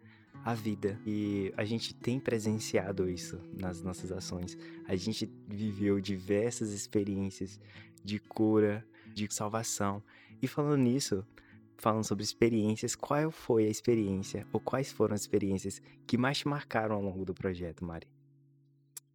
a 0.44 0.54
vida. 0.54 0.98
E 1.06 1.52
a 1.56 1.64
gente 1.64 1.94
tem 1.94 2.18
presenciado 2.18 3.08
isso 3.08 3.40
nas 3.52 3.82
nossas 3.82 4.10
ações. 4.10 4.56
A 4.86 4.96
gente 4.96 5.30
viveu 5.48 6.00
diversas 6.00 6.72
experiências 6.72 7.60
de 8.04 8.18
cura, 8.18 8.84
de 9.14 9.32
salvação. 9.32 10.02
E 10.40 10.46
falando 10.46 10.78
nisso, 10.78 11.24
falando 11.76 12.04
sobre 12.04 12.24
experiências, 12.24 12.94
qual 12.94 13.30
foi 13.30 13.66
a 13.66 13.70
experiência, 13.70 14.46
ou 14.52 14.60
quais 14.60 14.90
foram 14.92 15.14
as 15.14 15.22
experiências 15.22 15.82
que 16.06 16.16
mais 16.16 16.38
te 16.38 16.48
marcaram 16.48 16.96
ao 16.96 17.02
longo 17.02 17.24
do 17.24 17.34
projeto, 17.34 17.84
Mari? 17.84 18.06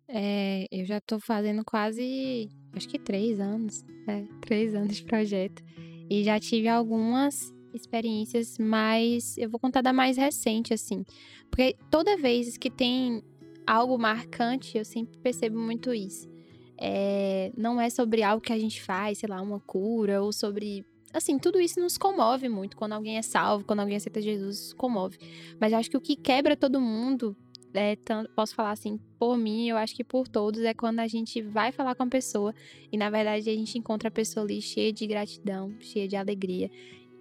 É, 0.08 0.65
eu 0.72 0.86
já 0.86 1.01
tô 1.01 1.20
fazendo 1.20 1.63
quase, 1.65 2.50
acho 2.74 2.88
que 2.88 3.00
três 3.00 3.39
anos, 3.39 3.84
é, 4.08 4.24
três 4.41 4.75
anos 4.75 4.98
de 4.98 5.03
projeto. 5.03 5.63
E 6.08 6.24
já 6.24 6.39
tive 6.39 6.67
algumas 6.67 7.55
experiências 7.75 8.58
mais, 8.58 9.38
eu 9.38 9.50
vou 9.50 9.60
contar 9.60 9.82
da 9.82 9.94
mais 9.94 10.17
recente, 10.17 10.74
assim. 10.74 11.03
Porque 11.50 11.75
toda 11.89 12.17
vez 12.17 12.58
que 12.58 12.70
tem 12.70 13.24
algo 13.65 13.98
marcante, 13.98 14.77
eu 14.77 14.86
sempre 14.86 15.17
percebo 15.20 15.60
muito 15.60 15.94
isso. 15.94 16.29
É, 16.77 17.51
não 17.58 17.79
é 17.79 17.89
sobre 17.89 18.22
algo 18.24 18.41
que 18.41 18.53
a 18.53 18.60
gente 18.60 18.82
faz, 18.82 19.20
sei 19.20 19.29
lá, 19.29 19.41
uma 19.41 19.60
cura, 19.60 20.22
ou 20.22 20.32
sobre. 20.32 20.86
Assim, 21.13 21.39
tudo 21.39 21.62
isso 21.62 21.79
nos 21.79 21.98
comove 21.98 22.50
muito. 22.50 22.75
Quando 22.75 22.94
alguém 22.94 23.17
é 23.17 23.22
salvo, 23.22 23.63
quando 23.63 23.79
alguém 23.79 23.96
aceita 23.96 24.22
Jesus, 24.22 24.74
comove. 24.74 25.17
Mas 25.60 25.72
eu 25.72 25.79
acho 25.79 25.89
que 25.89 25.98
o 25.98 26.01
que 26.01 26.15
quebra 26.15 26.58
todo 26.58 26.82
mundo 26.82 27.36
é, 27.75 27.96
tanto, 27.98 28.29
posso 28.32 28.55
falar 28.55 28.72
assim, 28.72 29.00
por 29.20 29.38
mim, 29.38 29.67
eu 29.67 29.77
acho 29.77 29.96
que 29.96 30.03
por 30.03 30.27
todos, 30.27 30.62
é 30.62 30.74
quando 30.74 31.00
a 31.00 31.08
gente 31.08 31.41
vai 31.41 31.72
falar 31.72 31.96
com 31.96 32.03
a 32.03 32.08
pessoa 32.08 32.53
e, 32.91 32.98
na 32.98 33.10
verdade, 33.10 33.50
a 33.50 33.53
gente 33.53 33.77
encontra 33.77 34.08
a 34.08 34.12
pessoa 34.12 34.46
ali 34.46 34.62
cheia 34.62 34.94
de 34.94 35.05
gratidão, 35.05 35.74
cheia 35.79 36.08
de 36.08 36.15
alegria, 36.15 36.72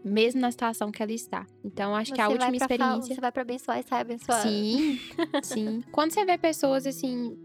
mesmo 0.05 0.41
na 0.41 0.51
situação 0.51 0.93
que 0.93 1.03
ela 1.03 1.13
está. 1.13 1.47
Então, 1.65 1.95
acho 1.97 2.11
Você 2.11 2.15
que 2.17 2.21
a 2.21 2.29
última 2.29 2.51
pra 2.51 2.59
fal- 2.59 2.69
experiência. 2.77 3.15
Você 3.15 3.21
vai 3.21 3.33
pra 3.33 3.43
abençoar 3.43 3.79
e 3.79 3.83
sai 3.83 4.01
abençoado. 4.03 4.49
Sim, 4.49 4.99
sim. 5.43 5.83
Quando 5.91 6.13
você 6.13 6.25
vê 6.25 6.37
pessoas 6.39 6.87
assim. 6.87 7.37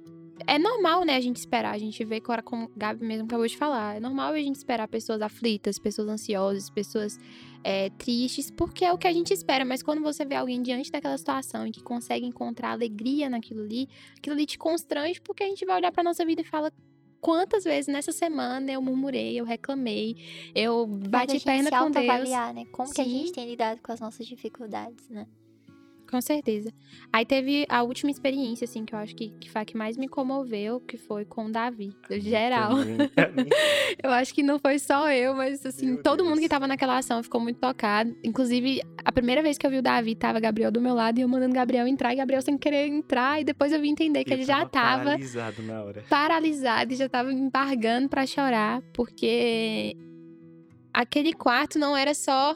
É 0.47 0.57
normal, 0.57 1.03
né, 1.03 1.15
a 1.17 1.19
gente 1.19 1.35
esperar. 1.35 1.75
A 1.75 1.77
gente 1.77 2.01
vê 2.05 2.15
agora, 2.15 2.41
como 2.41 2.65
o 2.65 2.71
Gabi 2.75 3.05
mesmo 3.05 3.25
acabou 3.25 3.45
de 3.45 3.57
falar. 3.57 3.97
É 3.97 3.99
normal 3.99 4.31
a 4.31 4.37
gente 4.39 4.55
esperar 4.55 4.87
pessoas 4.87 5.21
aflitas, 5.21 5.77
pessoas 5.77 6.07
ansiosas, 6.07 6.69
pessoas 6.69 7.19
é, 7.61 7.89
tristes, 7.89 8.49
porque 8.49 8.85
é 8.85 8.93
o 8.93 8.97
que 8.97 9.05
a 9.05 9.11
gente 9.11 9.33
espera. 9.33 9.65
Mas 9.65 9.83
quando 9.83 10.01
você 10.01 10.23
vê 10.23 10.35
alguém 10.35 10.61
diante 10.61 10.89
daquela 10.89 11.17
situação 11.17 11.67
e 11.67 11.71
que 11.71 11.83
consegue 11.83 12.25
encontrar 12.25 12.71
alegria 12.71 13.29
naquilo 13.29 13.63
ali, 13.63 13.89
aquilo 14.17 14.33
ali 14.33 14.45
te 14.45 14.57
constrange, 14.57 15.19
porque 15.19 15.43
a 15.43 15.47
gente 15.47 15.65
vai 15.65 15.75
olhar 15.75 15.91
pra 15.91 16.03
nossa 16.03 16.25
vida 16.25 16.39
e 16.41 16.45
fala. 16.45 16.71
Quantas 17.21 17.63
vezes 17.63 17.87
nessa 17.87 18.11
semana 18.11 18.71
eu 18.71 18.81
murmurei, 18.81 19.39
eu 19.39 19.45
reclamei, 19.45 20.15
eu 20.55 20.87
bati 20.87 21.39
perna 21.39 21.69
com 21.69 21.91
Deus. 21.91 21.97
autoavaliar, 21.97 22.53
né? 22.53 22.65
Como 22.71 22.93
que 22.93 23.01
a 23.01 23.03
gente 23.03 23.27
Sim. 23.27 23.33
tem 23.33 23.49
lidado 23.49 23.81
com 23.81 23.91
as 23.91 23.99
nossas 23.99 24.25
dificuldades, 24.25 25.09
né? 25.09 25.27
Com 26.09 26.19
certeza. 26.21 26.73
Aí 27.13 27.23
teve 27.23 27.65
a 27.69 27.83
última 27.83 28.09
experiência, 28.09 28.65
assim, 28.65 28.83
que 28.83 28.95
eu 28.95 28.99
acho 28.99 29.15
que, 29.15 29.29
que 29.39 29.49
foi 29.49 29.61
a 29.61 29.65
que 29.65 29.77
mais 29.77 29.95
me 29.95 30.07
comoveu, 30.07 30.79
que 30.79 30.97
foi 30.97 31.23
com 31.23 31.45
o 31.45 31.51
Davi, 31.51 31.91
do 32.09 32.19
geral. 32.19 32.71
Eu 34.01 34.11
acho 34.11 34.33
que 34.33 34.41
não 34.41 34.57
foi 34.59 34.79
só 34.79 35.11
eu, 35.11 35.33
mas 35.35 35.65
assim, 35.65 35.93
Meu 35.93 36.01
todo 36.03 36.23
mundo 36.23 36.35
Deus. 36.35 36.41
que 36.45 36.49
tava 36.49 36.67
naquela 36.67 36.97
ação 36.97 37.21
ficou 37.21 37.39
muito 37.41 37.59
tocado. 37.59 38.15
Inclusive, 38.23 38.81
a 39.03 39.11
primeira 39.11 39.41
vez 39.43 39.57
que 39.57 39.65
eu 39.67 39.71
vi 39.71 39.77
o 39.77 39.81
Davi, 39.81 40.15
tava 40.15 40.39
Gabriel 40.39 40.71
do 40.71 40.79
meu 40.81 40.93
lado 40.95 41.17
e 41.19 41.21
eu 41.21 41.27
mandando 41.27 41.53
Gabriel 41.53 41.85
entrar, 41.87 42.13
e 42.13 42.15
Gabriel 42.17 42.41
sem 42.41 42.57
querer 42.57 42.87
entrar, 42.87 43.41
e 43.41 43.43
depois 43.43 43.71
eu 43.71 43.79
vim 43.81 43.89
entender 43.91 44.23
que 44.23 44.31
Eu 44.31 44.37
ele 44.37 44.45
já 44.45 44.65
tava 44.65 45.03
paralisado 45.03 45.61
na 45.63 45.83
hora. 45.83 46.03
paralisado 46.09 46.93
e 46.93 46.95
já 46.95 47.09
tava 47.09 47.31
embargando 47.33 48.07
pra 48.09 48.25
chorar, 48.25 48.81
porque 48.93 49.95
aquele 50.93 51.33
quarto 51.33 51.77
não 51.77 51.95
era 51.95 52.13
só 52.13 52.55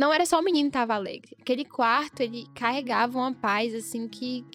não 0.00 0.14
era 0.14 0.24
só 0.24 0.40
o 0.40 0.42
menino 0.42 0.70
que 0.70 0.72
tava 0.72 0.94
alegre. 0.94 1.36
Aquele 1.38 1.62
quarto, 1.62 2.22
ele 2.22 2.46
carregava 2.54 3.18
uma 3.18 3.34
paz 3.34 3.74
assim 3.74 4.08
que 4.08 4.46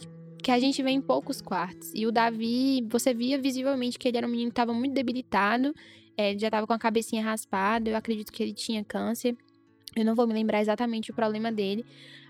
que 0.41 0.51
a 0.51 0.59
gente 0.59 0.81
vê 0.83 0.91
em 0.91 1.01
poucos 1.01 1.41
quartos. 1.41 1.91
E 1.95 2.05
o 2.05 2.11
Davi, 2.11 2.85
você 2.87 3.15
via 3.15 3.35
visivelmente 3.35 3.97
que 3.97 4.07
ele 4.07 4.17
era 4.17 4.27
um 4.27 4.29
menino 4.29 4.51
que 4.51 4.55
tava 4.55 4.73
muito 4.73 4.93
debilitado, 4.93 5.73
é, 6.15 6.37
já 6.37 6.51
tava 6.51 6.67
com 6.67 6.73
a 6.73 6.77
cabecinha 6.77 7.23
raspada, 7.23 7.89
eu 7.89 7.95
acredito 7.95 8.31
que 8.31 8.43
ele 8.43 8.53
tinha 8.53 8.83
câncer. 8.83 9.35
Eu 9.95 10.05
não 10.05 10.13
vou 10.13 10.27
me 10.27 10.33
lembrar 10.33 10.61
exatamente 10.61 11.09
o 11.09 11.15
problema 11.15 11.51
dele, 11.51 11.83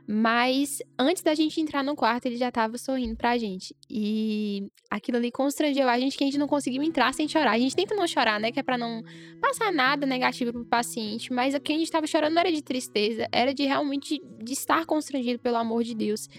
mas 0.08 0.82
antes 1.00 1.24
da 1.24 1.34
gente 1.34 1.60
entrar 1.60 1.84
no 1.84 1.96
quarto, 1.96 2.28
ele 2.28 2.38
já 2.38 2.52
tava 2.52 2.78
sorrindo 2.78 3.16
pra 3.16 3.38
gente. 3.38 3.76
E 3.90 4.68
aquilo 4.90 5.18
ali 5.18 5.32
constrangeu 5.32 5.90
a 5.90 6.00
gente 6.00 6.16
que 6.16 6.24
a 6.24 6.28
gente 6.28 6.38
não 6.38 6.48
conseguiu 6.48 6.84
entrar 6.84 7.12
sem 7.14 7.28
chorar. 7.28 7.52
A 7.52 7.60
gente 7.60 7.76
tenta 7.76 7.96
não 7.96 8.08
chorar, 8.08 8.40
né? 8.40 8.52
Que 8.52 8.60
é 8.60 8.64
pra 8.64 8.78
não 8.78 9.02
passar 9.42 9.72
nada 9.72 10.06
negativo 10.06 10.54
pro 10.54 10.66
paciente. 10.66 11.34
Mas 11.34 11.56
aqui 11.56 11.74
a 11.74 11.78
gente 11.78 11.90
tava 11.90 12.06
chorando 12.06 12.34
não 12.34 12.42
era 12.42 12.52
de 12.52 12.62
tristeza, 12.62 13.28
era 13.32 13.54
de 13.54 13.64
realmente 13.64 14.22
de 14.44 14.54
estar 14.54 14.86
constrangido 14.86 15.40
pelo 15.40 15.58
amor 15.58 15.84
de 15.84 15.96
Deus. 15.96 16.30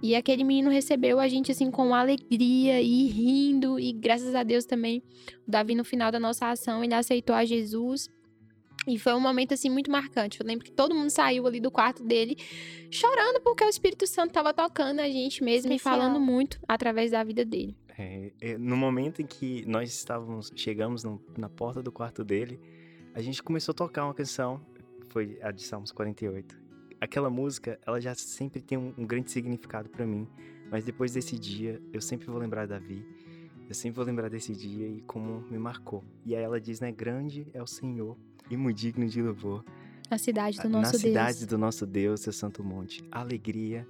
E 0.00 0.14
aquele 0.14 0.44
menino 0.44 0.70
recebeu 0.70 1.18
a 1.18 1.26
gente 1.26 1.50
assim 1.50 1.68
com 1.70 1.94
alegria 1.94 2.80
e 2.80 3.08
rindo. 3.08 3.80
E 3.80 3.92
graças 3.92 4.36
a 4.36 4.44
Deus 4.44 4.64
também, 4.64 5.02
o 5.46 5.50
Davi, 5.50 5.74
no 5.74 5.84
final 5.84 6.12
da 6.12 6.20
nossa 6.20 6.48
ação, 6.48 6.84
ele 6.84 6.94
aceitou 6.94 7.34
a 7.34 7.44
Jesus. 7.44 8.08
E 8.86 8.98
foi 8.98 9.14
um 9.14 9.20
momento 9.20 9.52
assim 9.54 9.68
muito 9.68 9.90
marcante. 9.90 10.40
Eu 10.40 10.46
lembro 10.46 10.64
que 10.64 10.70
todo 10.72 10.94
mundo 10.94 11.10
saiu 11.10 11.46
ali 11.46 11.60
do 11.60 11.70
quarto 11.70 12.02
dele 12.04 12.36
chorando 12.90 13.40
porque 13.40 13.64
o 13.64 13.68
Espírito 13.68 14.06
Santo 14.06 14.28
estava 14.28 14.52
tocando 14.54 15.00
a 15.00 15.08
gente 15.08 15.42
mesmo 15.42 15.72
e 15.72 15.76
Especial. 15.76 15.98
falando 15.98 16.20
muito 16.20 16.58
através 16.68 17.10
da 17.10 17.22
vida 17.24 17.44
dele. 17.44 17.76
É, 17.98 18.32
é, 18.40 18.58
no 18.58 18.76
momento 18.76 19.22
em 19.22 19.26
que 19.26 19.64
nós 19.66 19.88
estávamos, 19.92 20.52
chegamos 20.54 21.02
no- 21.02 21.20
na 21.36 21.48
porta 21.48 21.82
do 21.82 21.90
quarto 21.90 22.22
dele, 22.22 22.60
a 23.14 23.20
gente 23.22 23.42
começou 23.42 23.72
a 23.72 23.74
tocar 23.74 24.04
uma 24.04 24.14
canção, 24.14 24.60
foi 25.08 25.38
a 25.42 25.50
de 25.50 25.62
Salmos 25.62 25.92
48. 25.92 26.56
Aquela 27.00 27.30
música, 27.30 27.78
ela 27.86 28.00
já 28.00 28.14
sempre 28.14 28.60
tem 28.60 28.76
um, 28.78 28.92
um 28.98 29.06
grande 29.06 29.30
significado 29.30 29.88
pra 29.88 30.06
mim, 30.06 30.28
mas 30.70 30.84
depois 30.84 31.12
desse 31.12 31.38
dia, 31.38 31.80
eu 31.92 32.00
sempre 32.00 32.26
vou 32.26 32.38
lembrar 32.38 32.66
da 32.66 32.78
Davi, 32.78 33.04
eu 33.68 33.74
sempre 33.74 33.96
vou 33.96 34.04
lembrar 34.04 34.28
desse 34.28 34.54
dia 34.54 34.86
e 34.86 35.00
como 35.02 35.40
me 35.50 35.58
marcou. 35.58 36.04
E 36.24 36.36
aí 36.36 36.42
ela 36.42 36.60
diz, 36.60 36.80
né, 36.80 36.92
grande 36.92 37.48
é 37.54 37.62
o 37.62 37.66
Senhor 37.66 38.16
e 38.50 38.56
muito 38.56 38.76
digno 38.76 39.06
de 39.06 39.22
louvor. 39.22 39.64
Na 40.10 40.18
cidade 40.18 40.58
do 40.58 40.68
Na 40.68 40.80
nosso 40.82 40.98
cidade 40.98 41.38
Deus. 41.38 41.46
do 41.48 41.58
nosso 41.58 41.86
Deus, 41.86 42.20
seu 42.20 42.32
santo 42.32 42.62
monte, 42.62 43.02
alegria 43.10 43.86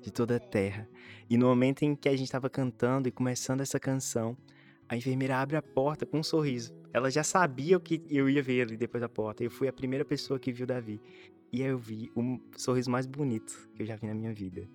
de 0.00 0.10
toda 0.10 0.36
a 0.36 0.40
terra. 0.40 0.88
E 1.28 1.36
no 1.36 1.46
momento 1.46 1.82
em 1.82 1.94
que 1.94 2.08
a 2.08 2.12
gente 2.12 2.24
estava 2.24 2.50
cantando 2.50 3.08
e 3.08 3.12
começando 3.12 3.60
essa 3.60 3.78
canção, 3.78 4.36
a 4.88 4.96
enfermeira 4.96 5.38
abre 5.38 5.56
a 5.56 5.62
porta 5.62 6.04
com 6.04 6.18
um 6.18 6.22
sorriso. 6.22 6.74
Ela 6.92 7.10
já 7.10 7.22
sabia 7.22 7.76
o 7.76 7.80
que 7.80 8.02
eu 8.08 8.28
ia 8.28 8.42
ver 8.42 8.62
ali 8.62 8.76
depois 8.76 9.00
da 9.00 9.08
porta. 9.08 9.44
Eu 9.44 9.50
fui 9.50 9.68
a 9.68 9.72
primeira 9.72 10.04
pessoa 10.04 10.40
que 10.40 10.52
viu 10.52 10.66
Davi. 10.66 11.00
E 11.52 11.62
aí 11.62 11.68
eu 11.68 11.78
vi 11.78 12.10
o 12.16 12.40
sorriso 12.56 12.90
mais 12.90 13.06
bonito 13.06 13.68
que 13.74 13.82
eu 13.82 13.86
já 13.86 13.94
vi 13.94 14.06
na 14.06 14.14
minha 14.14 14.32
vida. 14.32 14.68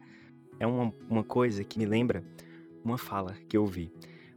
É 0.59 0.65
uma, 0.65 0.93
uma 1.09 1.23
coisa 1.23 1.63
que 1.65 1.77
me 1.77 1.85
lembra 1.85 2.23
uma 2.83 2.97
fala 2.97 3.35
que 3.49 3.57
eu 3.57 3.63
ouvi. 3.63 3.91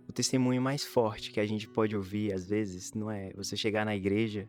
O 0.08 0.12
testemunho 0.12 0.60
mais 0.60 0.82
forte 0.84 1.30
que 1.30 1.38
a 1.38 1.46
gente 1.46 1.68
pode 1.68 1.94
ouvir, 1.94 2.32
às 2.32 2.48
vezes, 2.48 2.92
não 2.94 3.10
é 3.10 3.32
você 3.34 3.56
chegar 3.56 3.84
na 3.84 3.94
igreja, 3.94 4.48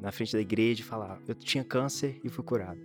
na 0.00 0.12
frente 0.12 0.32
da 0.32 0.40
igreja 0.40 0.82
e 0.82 0.84
falar: 0.84 1.20
Eu 1.26 1.34
tinha 1.34 1.64
câncer 1.64 2.20
e 2.22 2.28
fui 2.28 2.44
curado. 2.44 2.80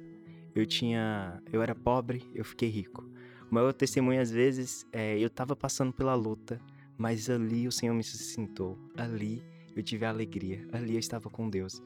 Eu 0.55 0.65
tinha. 0.65 1.41
Eu 1.51 1.61
era 1.61 1.75
pobre, 1.75 2.29
eu 2.33 2.43
fiquei 2.43 2.69
rico. 2.69 3.09
O 3.49 3.55
maior 3.55 3.73
testemunho, 3.73 4.21
às 4.21 4.31
vezes, 4.31 4.85
é: 4.91 5.17
Eu 5.19 5.29
tava 5.29 5.55
passando 5.55 5.93
pela 5.93 6.15
luta, 6.15 6.59
mas 6.97 7.29
ali 7.29 7.67
o 7.67 7.71
Senhor 7.71 7.93
me 7.93 8.03
sustentou. 8.03 8.77
Ali 8.97 9.43
eu 9.75 9.83
tive 9.83 10.05
a 10.05 10.09
alegria. 10.09 10.67
Ali 10.71 10.93
eu 10.93 10.99
estava 10.99 11.29
com 11.29 11.49
Deus. 11.49 11.81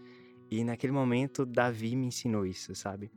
E 0.49 0.63
naquele 0.63 0.93
momento, 0.93 1.45
Davi 1.45 1.95
me 1.95 2.07
ensinou 2.07 2.45
isso, 2.45 2.75
sabe? 2.75 3.11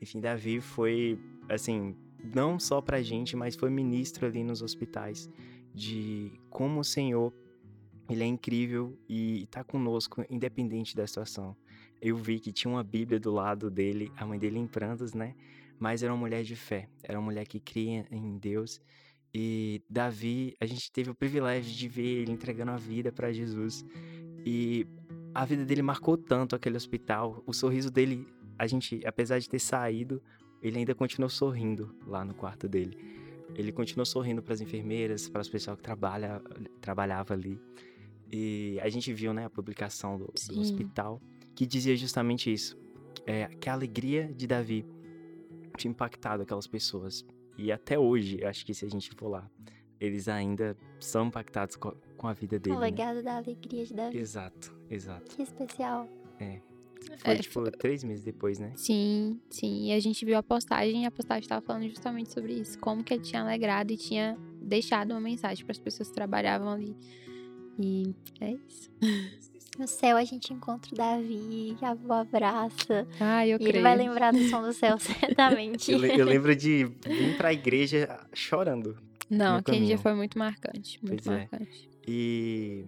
Enfim, 0.00 0.20
Davi 0.20 0.60
foi, 0.60 1.18
assim, 1.48 1.96
não 2.22 2.58
só 2.58 2.80
pra 2.80 3.02
gente, 3.02 3.36
mas 3.36 3.56
foi 3.56 3.70
ministro 3.70 4.26
ali 4.26 4.42
nos 4.42 4.62
hospitais 4.62 5.28
de 5.74 6.32
como 6.48 6.80
o 6.80 6.84
Senhor, 6.84 7.32
ele 8.10 8.24
é 8.24 8.26
incrível 8.26 8.98
e 9.08 9.46
tá 9.50 9.62
conosco, 9.62 10.24
independente 10.28 10.96
da 10.96 11.06
situação. 11.06 11.56
Eu 12.00 12.16
vi 12.16 12.40
que 12.40 12.52
tinha 12.52 12.72
uma 12.72 12.82
Bíblia 12.82 13.20
do 13.20 13.30
lado 13.30 13.70
dele, 13.70 14.10
a 14.16 14.26
mãe 14.26 14.38
dele 14.38 14.58
em 14.58 14.66
prantos, 14.66 15.14
né? 15.14 15.34
Mas 15.78 16.02
era 16.02 16.12
uma 16.12 16.18
mulher 16.18 16.42
de 16.42 16.56
fé, 16.56 16.88
era 17.02 17.18
uma 17.18 17.24
mulher 17.24 17.46
que 17.46 17.60
cria 17.60 18.06
em 18.10 18.38
Deus. 18.38 18.80
E 19.32 19.82
Davi, 19.88 20.54
a 20.60 20.66
gente 20.66 20.90
teve 20.90 21.10
o 21.10 21.14
privilégio 21.14 21.72
de 21.72 21.88
ver 21.88 22.22
ele 22.22 22.32
entregando 22.32 22.72
a 22.72 22.76
vida 22.76 23.12
para 23.12 23.32
Jesus. 23.32 23.84
E 24.44 24.86
a 25.34 25.44
vida 25.44 25.64
dele 25.64 25.82
marcou 25.82 26.16
tanto 26.16 26.56
aquele 26.56 26.76
hospital. 26.76 27.42
O 27.46 27.52
sorriso 27.52 27.90
dele, 27.90 28.26
a 28.58 28.66
gente, 28.66 29.00
apesar 29.06 29.38
de 29.38 29.48
ter 29.48 29.60
saído, 29.60 30.22
ele 30.62 30.78
ainda 30.78 30.94
continuou 30.94 31.30
sorrindo 31.30 31.94
lá 32.06 32.24
no 32.24 32.34
quarto 32.34 32.68
dele. 32.68 32.98
Ele 33.54 33.72
continuou 33.72 34.06
sorrindo 34.06 34.42
para 34.42 34.54
as 34.54 34.60
enfermeiras, 34.60 35.28
para 35.28 35.40
as 35.40 35.48
pessoas 35.48 35.76
que 35.76 35.82
trabalha, 35.82 36.42
trabalhava 36.80 37.34
ali. 37.34 37.60
E 38.32 38.78
a 38.80 38.88
gente 38.88 39.12
viu, 39.12 39.32
né, 39.34 39.44
a 39.46 39.50
publicação 39.50 40.16
do, 40.18 40.26
do 40.48 40.60
hospital 40.60 41.20
que 41.54 41.66
dizia 41.66 41.96
justamente 41.96 42.52
isso, 42.52 42.78
é, 43.26 43.46
que 43.60 43.68
a 43.68 43.72
alegria 43.72 44.32
de 44.32 44.46
Davi 44.46 44.86
tinha 45.76 45.90
impactado 45.90 46.42
aquelas 46.42 46.66
pessoas. 46.66 47.24
E 47.58 47.70
até 47.72 47.98
hoje, 47.98 48.38
eu 48.40 48.48
acho 48.48 48.64
que 48.64 48.72
se 48.72 48.84
a 48.84 48.88
gente 48.88 49.10
for 49.16 49.28
lá, 49.28 49.50
eles 50.00 50.28
ainda 50.28 50.76
são 50.98 51.26
impactados 51.26 51.76
co- 51.76 51.96
com 52.16 52.26
a 52.28 52.32
vida 52.32 52.58
dele. 52.58 52.76
O 52.76 52.80
né? 52.80 52.86
legado 52.86 53.22
da 53.22 53.36
alegria 53.36 53.84
de 53.84 53.92
Davi. 53.94 54.16
Exato, 54.18 54.74
exato. 54.88 55.34
Que 55.36 55.42
especial. 55.42 56.08
Foi 57.18 57.34
É, 57.34 57.36
tipo 57.38 57.70
três 57.72 58.04
meses 58.04 58.22
depois, 58.24 58.58
né? 58.58 58.72
Sim, 58.76 59.40
sim. 59.50 59.86
E 59.88 59.92
a 59.92 60.00
gente 60.00 60.24
viu 60.24 60.36
a 60.36 60.42
postagem 60.42 61.02
e 61.02 61.06
a 61.06 61.10
postagem 61.10 61.42
estava 61.42 61.60
falando 61.64 61.88
justamente 61.88 62.30
sobre 62.32 62.52
isso. 62.52 62.78
Como 62.78 63.02
que 63.02 63.14
ele 63.14 63.22
tinha 63.22 63.42
alegrado 63.42 63.90
e 63.90 63.96
tinha 63.96 64.38
deixado 64.60 65.10
uma 65.12 65.20
mensagem 65.20 65.64
para 65.64 65.72
as 65.72 65.78
pessoas 65.78 66.08
que 66.08 66.14
trabalhavam 66.14 66.68
ali. 66.68 66.94
E 67.80 68.14
é 68.40 68.52
isso. 68.52 68.90
No 69.78 69.86
céu 69.86 70.18
a 70.18 70.24
gente 70.24 70.52
encontra 70.52 70.92
o 70.92 70.94
Davi, 70.96 71.74
a 71.80 71.90
avó 71.92 72.14
abraça. 72.20 73.06
Ah, 73.18 73.46
eu 73.46 73.56
E 73.56 73.58
creio. 73.60 73.76
ele 73.76 73.82
vai 73.82 73.96
lembrar 73.96 74.30
do 74.30 74.42
som 74.48 74.60
do 74.60 74.74
céu, 74.74 74.98
certamente. 75.00 75.90
Eu, 75.92 76.04
eu 76.04 76.26
lembro 76.26 76.54
de 76.54 76.84
vir 76.84 77.36
pra 77.38 77.50
igreja 77.50 78.20
chorando. 78.34 78.98
Não, 79.30 79.56
aquele 79.56 79.78
dia 79.78 79.86
caminho. 79.86 79.98
foi 80.02 80.14
muito 80.14 80.38
marcante. 80.38 80.98
Muito 81.02 81.22
Pois 81.24 81.34
é. 81.34 81.38
marcante. 81.38 81.88
E, 82.06 82.84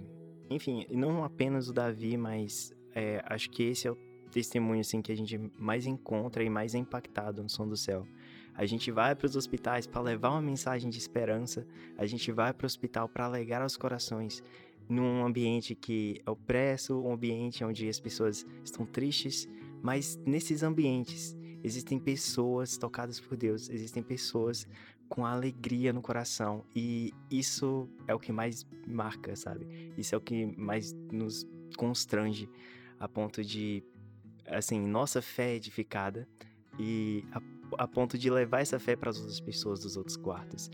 enfim, 0.51 0.85
não 0.91 1.25
apenas 1.25 1.67
o 1.69 1.73
Davi, 1.73 2.17
mas 2.19 2.75
é, 2.95 3.25
acho 3.27 3.49
que 3.49 3.63
esse 3.63 3.87
é 3.89 3.91
o 3.93 3.97
testemunho 4.31 4.81
assim 4.81 5.01
que 5.01 5.13
a 5.13 5.17
gente 5.17 5.39
mais 5.59 5.87
encontra 5.87 6.45
e 6.45 6.51
mais 6.51 6.75
é 6.75 6.79
impactado 6.79 7.43
no 7.43 7.49
som 7.49 7.67
do 7.67 7.77
céu. 7.77 8.07
A 8.55 8.67
gente 8.67 8.91
vai 8.91 9.15
para 9.15 9.25
os 9.25 9.35
hospitais 9.35 9.87
para 9.87 10.03
levar 10.03 10.29
uma 10.31 10.43
mensagem 10.43 10.91
de 10.91 10.99
esperança. 10.99 11.67
A 11.97 12.05
gente 12.05 12.31
vai 12.33 12.53
para 12.53 12.65
o 12.65 12.67
hospital 12.67 13.09
para 13.09 13.25
alegrar 13.25 13.65
os 13.65 13.79
corações 13.79 14.43
num 14.89 15.25
ambiente 15.25 15.75
que 15.75 16.21
é 16.25 16.31
opresso, 16.31 17.01
um 17.01 17.13
ambiente 17.13 17.65
onde 17.65 17.89
as 17.89 18.01
pessoas 18.01 18.47
estão 18.65 18.85
tristes, 18.85 19.49
mas 19.83 20.19
nesses 20.27 20.63
ambientes 20.63 21.37
existem 21.63 21.99
pessoas 21.99 22.77
tocadas 22.77 23.21
por 23.21 23.37
Deus, 23.37 23.69
existem 23.71 24.03
pessoas 24.03 24.67
com 25.09 25.27
alegria 25.27 25.93
no 25.93 26.01
coração 26.01 26.65
e 26.75 27.13
isso 27.31 27.89
é 28.07 28.15
o 28.15 28.19
que 28.19 28.33
mais 28.33 28.67
marca, 28.87 29.37
sabe? 29.37 29.93
Isso 29.97 30.15
é 30.15 30.19
o 30.19 30.21
que 30.21 30.47
mais 30.59 30.93
nos 31.13 31.47
constrange 31.77 32.49
a 32.99 33.09
ponto 33.09 33.45
de, 33.45 33.83
assim, 34.47 34.81
nossa 34.81 35.21
fé 35.21 35.53
é 35.53 35.57
edificada 35.57 36.29
e 36.79 37.25
a, 37.33 37.43
a 37.85 37.89
ponto 37.89 38.17
de 38.17 38.31
levar 38.31 38.61
essa 38.61 38.79
fé 38.79 38.97
para 38.97 39.11
as 39.11 39.19
outras 39.19 39.41
pessoas 39.41 39.81
dos 39.81 39.97
outros 39.97 40.17
quartos. 40.17 40.71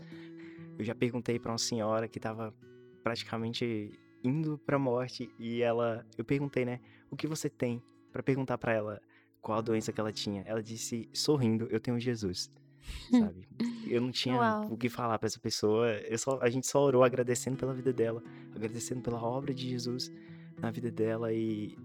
Eu 0.77 0.85
já 0.85 0.95
perguntei 0.95 1.37
para 1.37 1.51
uma 1.51 1.57
senhora 1.57 2.07
que 2.07 2.17
estava 2.17 2.53
praticamente 3.03 3.91
indo 4.23 4.57
para 4.57 4.75
a 4.75 4.79
morte 4.79 5.29
e 5.39 5.61
ela, 5.61 6.05
eu 6.17 6.25
perguntei, 6.25 6.65
né, 6.65 6.79
o 7.09 7.15
que 7.15 7.27
você 7.27 7.49
tem 7.49 7.81
para 8.11 8.21
perguntar 8.21 8.57
para 8.57 8.73
ela 8.73 9.01
qual 9.41 9.57
a 9.57 9.61
doença 9.61 9.91
que 9.93 9.99
ela 9.99 10.11
tinha. 10.11 10.43
Ela 10.45 10.61
disse, 10.61 11.09
sorrindo, 11.13 11.67
eu 11.69 11.79
tenho 11.79 11.99
Jesus. 11.99 12.51
Sabe? 13.11 13.47
Eu 13.87 14.01
não 14.01 14.11
tinha 14.11 14.37
Uau. 14.37 14.73
o 14.73 14.77
que 14.77 14.89
falar 14.89 15.17
para 15.19 15.27
essa 15.27 15.39
pessoa. 15.39 15.91
Eu 15.91 16.17
só, 16.17 16.39
a 16.41 16.49
gente 16.49 16.67
só 16.67 16.81
orou 16.81 17.03
agradecendo 17.03 17.57
pela 17.57 17.73
vida 17.73 17.93
dela, 17.93 18.21
agradecendo 18.55 19.01
pela 19.01 19.21
obra 19.21 19.53
de 19.53 19.69
Jesus 19.69 20.11
na 20.57 20.71
vida 20.71 20.91
dela 20.91 21.31
e 21.31 21.77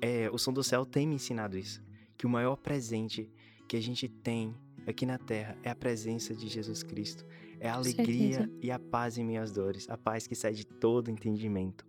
é, 0.00 0.30
o 0.30 0.38
som 0.38 0.52
do 0.52 0.62
céu 0.62 0.86
tem 0.86 1.06
me 1.06 1.16
ensinado 1.16 1.58
isso, 1.58 1.82
que 2.16 2.26
o 2.26 2.30
maior 2.30 2.56
presente 2.56 3.30
que 3.68 3.76
a 3.76 3.82
gente 3.82 4.08
tem 4.08 4.54
aqui 4.86 5.04
na 5.04 5.18
terra 5.18 5.56
é 5.62 5.70
a 5.70 5.74
presença 5.74 6.34
de 6.34 6.48
Jesus 6.48 6.82
Cristo. 6.82 7.24
É 7.60 7.68
a 7.68 7.74
alegria 7.74 8.38
certeza. 8.38 8.58
e 8.62 8.70
a 8.70 8.78
paz 8.78 9.18
em 9.18 9.24
minhas 9.24 9.52
dores, 9.52 9.88
a 9.90 9.98
paz 9.98 10.26
que 10.26 10.34
sai 10.34 10.54
de 10.54 10.66
todo 10.66 11.10
entendimento. 11.10 11.84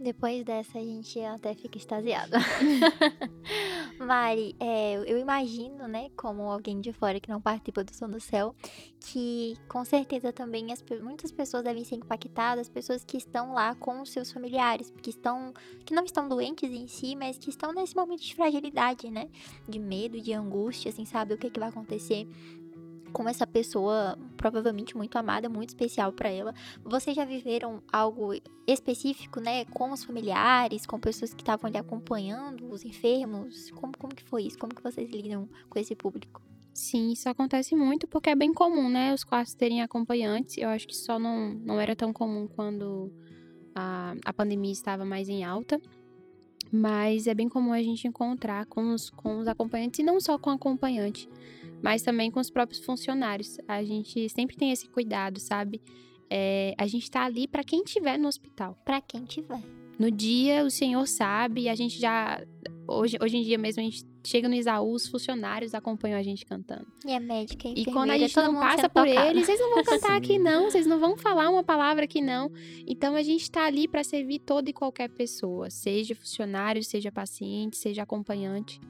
Depois 0.00 0.44
dessa, 0.44 0.78
a 0.78 0.82
gente 0.82 1.20
até 1.20 1.54
fica 1.54 1.78
extasiado. 1.78 2.32
Mari, 4.00 4.56
é, 4.58 4.94
eu 4.96 5.16
imagino, 5.16 5.86
né, 5.86 6.10
como 6.16 6.42
alguém 6.42 6.80
de 6.80 6.92
fora 6.92 7.20
que 7.20 7.28
não 7.28 7.40
participa 7.40 7.84
do 7.84 7.94
Som 7.94 8.08
do 8.08 8.20
Céu, 8.20 8.54
que 8.98 9.54
com 9.68 9.84
certeza 9.84 10.32
também 10.32 10.72
as 10.72 10.82
muitas 11.00 11.30
pessoas 11.30 11.62
devem 11.62 11.84
ser 11.84 11.96
impactadas, 11.96 12.68
pessoas 12.68 13.04
que 13.04 13.16
estão 13.16 13.52
lá 13.52 13.76
com 13.76 14.02
os 14.02 14.10
seus 14.10 14.32
familiares, 14.32 14.92
que 15.02 15.10
estão, 15.10 15.52
que 15.84 15.94
não 15.94 16.04
estão 16.04 16.28
doentes 16.28 16.70
em 16.70 16.88
si, 16.88 17.14
mas 17.14 17.38
que 17.38 17.50
estão 17.50 17.72
nesse 17.72 17.94
momento 17.94 18.22
de 18.22 18.34
fragilidade, 18.34 19.08
né, 19.10 19.28
de 19.68 19.78
medo, 19.78 20.20
de 20.20 20.32
angústia, 20.32 20.88
assim, 20.88 21.04
sabe 21.04 21.34
o 21.34 21.38
que, 21.38 21.50
que 21.50 21.60
vai 21.60 21.68
acontecer 21.68 22.26
com 23.12 23.28
essa 23.28 23.46
pessoa 23.46 24.18
provavelmente 24.36 24.96
muito 24.96 25.16
amada, 25.16 25.48
muito 25.48 25.70
especial 25.70 26.12
para 26.12 26.30
ela. 26.30 26.54
Vocês 26.84 27.14
já 27.14 27.24
viveram 27.24 27.82
algo 27.92 28.32
específico, 28.66 29.40
né, 29.40 29.64
com 29.66 29.90
os 29.92 30.04
familiares, 30.04 30.86
com 30.86 30.98
pessoas 30.98 31.34
que 31.34 31.42
estavam 31.42 31.68
ali 31.68 31.78
acompanhando 31.78 32.68
os 32.70 32.84
enfermos? 32.84 33.70
Como, 33.72 33.92
como 33.98 34.14
que 34.14 34.24
foi 34.24 34.44
isso? 34.44 34.58
Como 34.58 34.74
que 34.74 34.82
vocês 34.82 35.10
lidam 35.10 35.48
com 35.68 35.78
esse 35.78 35.94
público? 35.94 36.40
Sim, 36.74 37.12
isso 37.12 37.28
acontece 37.28 37.76
muito 37.76 38.08
porque 38.08 38.30
é 38.30 38.34
bem 38.34 38.52
comum, 38.52 38.88
né? 38.88 39.12
Os 39.12 39.24
quartos 39.24 39.54
terem 39.54 39.82
acompanhantes. 39.82 40.56
Eu 40.56 40.70
acho 40.70 40.88
que 40.88 40.96
só 40.96 41.18
não, 41.18 41.50
não 41.50 41.78
era 41.78 41.94
tão 41.94 42.12
comum 42.12 42.48
quando 42.48 43.12
a, 43.74 44.14
a 44.24 44.32
pandemia 44.32 44.72
estava 44.72 45.04
mais 45.04 45.28
em 45.28 45.44
alta. 45.44 45.80
Mas 46.74 47.26
é 47.26 47.34
bem 47.34 47.50
comum 47.50 47.70
a 47.70 47.82
gente 47.82 48.08
encontrar 48.08 48.64
com 48.64 48.94
os, 48.94 49.10
com 49.10 49.38
os 49.38 49.46
acompanhantes, 49.46 50.00
e 50.00 50.02
não 50.02 50.18
só 50.18 50.38
com 50.38 50.48
acompanhante, 50.48 51.28
mas 51.82 52.02
também 52.02 52.30
com 52.30 52.40
os 52.40 52.50
próprios 52.50 52.84
funcionários. 52.84 53.58
A 53.66 53.82
gente 53.82 54.28
sempre 54.28 54.56
tem 54.56 54.70
esse 54.70 54.88
cuidado, 54.88 55.40
sabe? 55.40 55.82
É, 56.30 56.74
a 56.78 56.86
gente 56.86 57.10
tá 57.10 57.24
ali 57.24 57.46
para 57.46 57.62
quem 57.64 57.82
estiver 57.82 58.18
no 58.18 58.28
hospital. 58.28 58.78
Pra 58.84 59.00
quem 59.00 59.24
tiver. 59.24 59.60
No 59.98 60.10
dia, 60.10 60.64
o 60.64 60.70
Senhor 60.70 61.06
sabe, 61.06 61.68
a 61.68 61.74
gente 61.74 61.98
já. 62.00 62.42
Hoje, 62.88 63.18
hoje 63.20 63.36
em 63.36 63.42
dia 63.42 63.58
mesmo, 63.58 63.80
a 63.80 63.84
gente 63.84 64.04
chega 64.24 64.48
no 64.48 64.54
Isaú, 64.54 64.92
os 64.92 65.06
funcionários 65.06 65.74
acompanham 65.74 66.18
a 66.18 66.22
gente 66.22 66.46
cantando. 66.46 66.86
E 67.06 67.12
a 67.12 67.20
médica, 67.20 67.68
a 67.68 67.72
E 67.72 67.84
quando 67.84 68.10
a 68.10 68.18
gente 68.18 68.34
não 68.36 68.54
passa 68.54 68.88
por 68.88 69.06
tocado. 69.06 69.30
eles, 69.30 69.46
vocês 69.46 69.60
não 69.60 69.74
vão 69.74 69.84
cantar 69.84 70.16
aqui 70.16 70.38
não, 70.38 70.70
vocês 70.70 70.86
não 70.86 70.98
vão 70.98 71.16
falar 71.16 71.50
uma 71.50 71.62
palavra 71.62 72.04
aqui 72.04 72.20
não. 72.20 72.50
Então 72.86 73.14
a 73.14 73.22
gente 73.22 73.50
tá 73.50 73.64
ali 73.64 73.86
para 73.86 74.02
servir 74.02 74.40
toda 74.40 74.70
e 74.70 74.72
qualquer 74.72 75.08
pessoa, 75.08 75.70
seja 75.70 76.14
funcionário, 76.14 76.82
seja 76.82 77.12
paciente, 77.12 77.76
seja 77.76 78.02
acompanhante. 78.02 78.80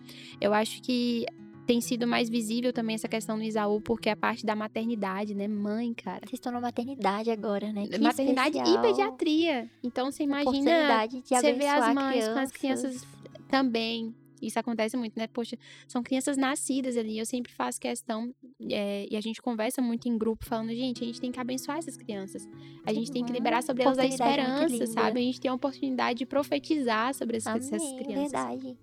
Eu 0.41 0.55
acho 0.55 0.81
que 0.83 1.27
tem 1.73 1.81
sido 1.81 2.07
mais 2.07 2.29
visível 2.29 2.71
também 2.71 2.97
essa 2.97 3.09
questão 3.09 3.35
no 3.35 3.43
Isaú, 3.43 3.81
porque 3.81 4.11
a 4.11 4.17
parte 4.17 4.45
da 4.45 4.55
maternidade, 4.55 5.35
né? 5.35 5.49
Mãe, 5.49 5.95
cara. 5.95 6.21
Vocês 6.21 6.35
estão 6.35 6.53
na 6.53 6.61
maternidade 6.61 7.31
agora, 7.31 7.73
né? 7.73 7.87
Que 7.87 7.99
maternidade 7.99 8.59
especial. 8.59 8.85
e 8.85 8.87
pediatria. 8.87 9.71
Então 9.83 10.13
você 10.13 10.23
imagina 10.23 11.07
de 11.07 11.23
você 11.27 11.53
vê 11.55 11.67
as 11.67 11.95
mães 11.95 12.29
com 12.29 12.39
as 12.39 12.53
crianças 12.53 13.07
também. 13.49 14.15
Isso 14.43 14.59
acontece 14.59 14.99
muito, 14.99 15.17
né? 15.17 15.27
Poxa, 15.29 15.57
são 15.89 16.03
crianças 16.03 16.37
nascidas 16.37 16.95
ali. 16.97 17.19
Eu 17.19 17.25
sempre 17.25 17.51
faço 17.51 17.81
questão, 17.81 18.35
é, 18.69 19.07
e 19.11 19.17
a 19.17 19.21
gente 19.23 19.41
conversa 19.41 19.81
muito 19.81 20.09
em 20.09 20.19
grupo, 20.19 20.45
falando, 20.45 20.75
gente, 20.75 21.03
a 21.03 21.07
gente 21.07 21.21
tem 21.23 21.33
que 21.33 21.41
abençoar 21.41 21.79
essas 21.79 21.97
crianças. 21.97 22.47
A 22.85 22.93
gente 22.93 23.11
tem 23.11 23.25
que 23.25 23.33
liberar 23.33 23.63
sobre 23.63 23.83
elas 23.83 23.99
a 23.99 24.05
esperança, 24.05 24.87
sabe? 24.89 25.21
A 25.21 25.23
gente 25.23 25.41
tem 25.41 25.51
a 25.51 25.55
oportunidade 25.55 26.19
de 26.19 26.27
profetizar 26.27 27.15
sobre 27.15 27.39
essas, 27.39 27.73
essas 27.73 27.81
Amém, 27.81 28.05
crianças. 28.05 28.33
verdade. 28.33 28.77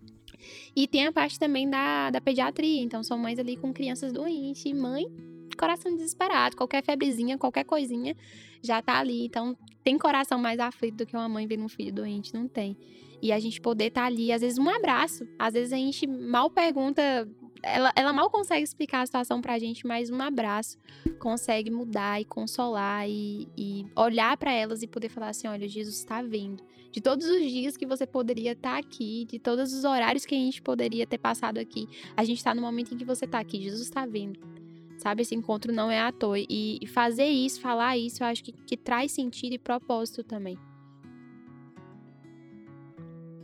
E 0.80 0.88
tem 0.88 1.08
a 1.08 1.12
parte 1.12 1.38
também 1.38 1.70
da, 1.70 2.10
da 2.10 2.22
pediatria. 2.22 2.82
Então, 2.82 3.04
são 3.04 3.18
mães 3.18 3.38
ali 3.38 3.58
com 3.58 3.74
crianças 3.74 4.14
doentes. 4.14 4.72
Mãe, 4.72 5.08
coração 5.58 5.94
desesperado. 5.94 6.56
Qualquer 6.56 6.82
febrezinha, 6.82 7.38
qualquer 7.38 7.66
coisinha, 7.66 8.16
já 8.64 8.82
tá 8.82 8.98
ali. 8.98 9.26
Então, 9.26 9.58
tem 9.84 9.98
coração 9.98 10.40
mais 10.40 10.58
aflito 10.58 11.00
do 11.00 11.06
que 11.06 11.18
uma 11.18 11.28
mãe 11.28 11.46
vendo 11.46 11.66
um 11.66 11.68
filho 11.68 11.92
doente? 11.92 12.34
Não 12.34 12.48
tem. 12.48 12.78
E 13.22 13.34
a 13.34 13.40
gente 13.40 13.60
poder 13.60 13.88
estar 13.88 14.06
ali, 14.06 14.32
às 14.32 14.40
vezes, 14.40 14.58
um 14.58 14.70
abraço. 14.70 15.28
Às 15.38 15.54
vezes 15.54 15.74
a 15.74 15.76
gente 15.76 16.08
mal 16.08 16.50
pergunta. 16.50 17.28
Ela, 17.62 17.92
ela 17.96 18.14
mal 18.14 18.30
consegue 18.30 18.64
explicar 18.64 19.02
a 19.02 19.06
situação 19.06 19.42
pra 19.42 19.60
gente, 19.60 19.86
mas 19.86 20.10
um 20.10 20.22
abraço 20.22 20.78
consegue 21.20 21.70
mudar 21.70 22.22
e 22.22 22.26
consolar 22.26 23.10
e, 23.10 23.48
e 23.58 23.86
olhar 23.96 24.36
pra 24.38 24.52
elas 24.52 24.82
e 24.82 24.88
poder 24.88 25.10
falar 25.10 25.30
assim: 25.30 25.48
olha, 25.48 25.68
Jesus 25.68 25.96
está 25.96 26.22
vendo 26.22 26.64
de 26.92 27.02
todos 27.02 27.28
os 27.28 27.42
dias 27.42 27.78
que 27.78 27.86
você 27.86 28.06
poderia 28.08 28.54
estar 28.54 28.78
aqui, 28.78 29.26
de 29.26 29.38
todos 29.38 29.74
os 29.74 29.84
horários 29.84 30.26
que 30.26 30.34
a 30.34 30.38
gente 30.38 30.62
poderia 30.62 31.06
ter 31.06 31.18
passado 31.18 31.58
aqui. 31.60 31.88
A 32.16 32.24
gente 32.24 32.38
está 32.38 32.54
no 32.54 32.62
momento 32.62 32.94
em 32.94 32.98
que 32.98 33.06
você 33.06 33.26
está 33.26 33.40
aqui, 33.40 33.62
Jesus 33.62 33.82
está 33.82 34.06
vendo. 34.06 34.40
Sabe, 34.98 35.22
esse 35.22 35.34
encontro 35.34 35.72
não 35.72 35.90
é 35.90 36.00
à 36.00 36.12
toa. 36.12 36.38
E 36.40 36.80
e 36.82 36.88
fazer 36.88 37.28
isso, 37.28 37.62
falar 37.62 37.98
isso, 37.98 38.24
eu 38.24 38.28
acho 38.28 38.44
que, 38.44 38.52
que 38.52 38.76
traz 38.76 39.12
sentido 39.12 39.54
e 39.54 39.60
propósito 39.60 40.24
também. 40.24 40.58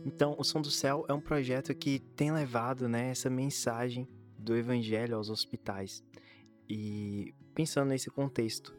Então, 0.06 0.36
o 0.38 0.44
Som 0.44 0.62
do 0.62 0.70
Céu 0.70 1.04
é 1.08 1.12
um 1.12 1.20
projeto 1.20 1.74
que 1.74 1.98
tem 1.98 2.30
levado 2.30 2.88
né, 2.88 3.10
essa 3.10 3.28
mensagem 3.28 4.06
do 4.38 4.56
Evangelho 4.56 5.16
aos 5.16 5.28
hospitais. 5.28 6.00
E 6.68 7.34
pensando 7.52 7.88
nesse 7.88 8.08
contexto 8.08 8.72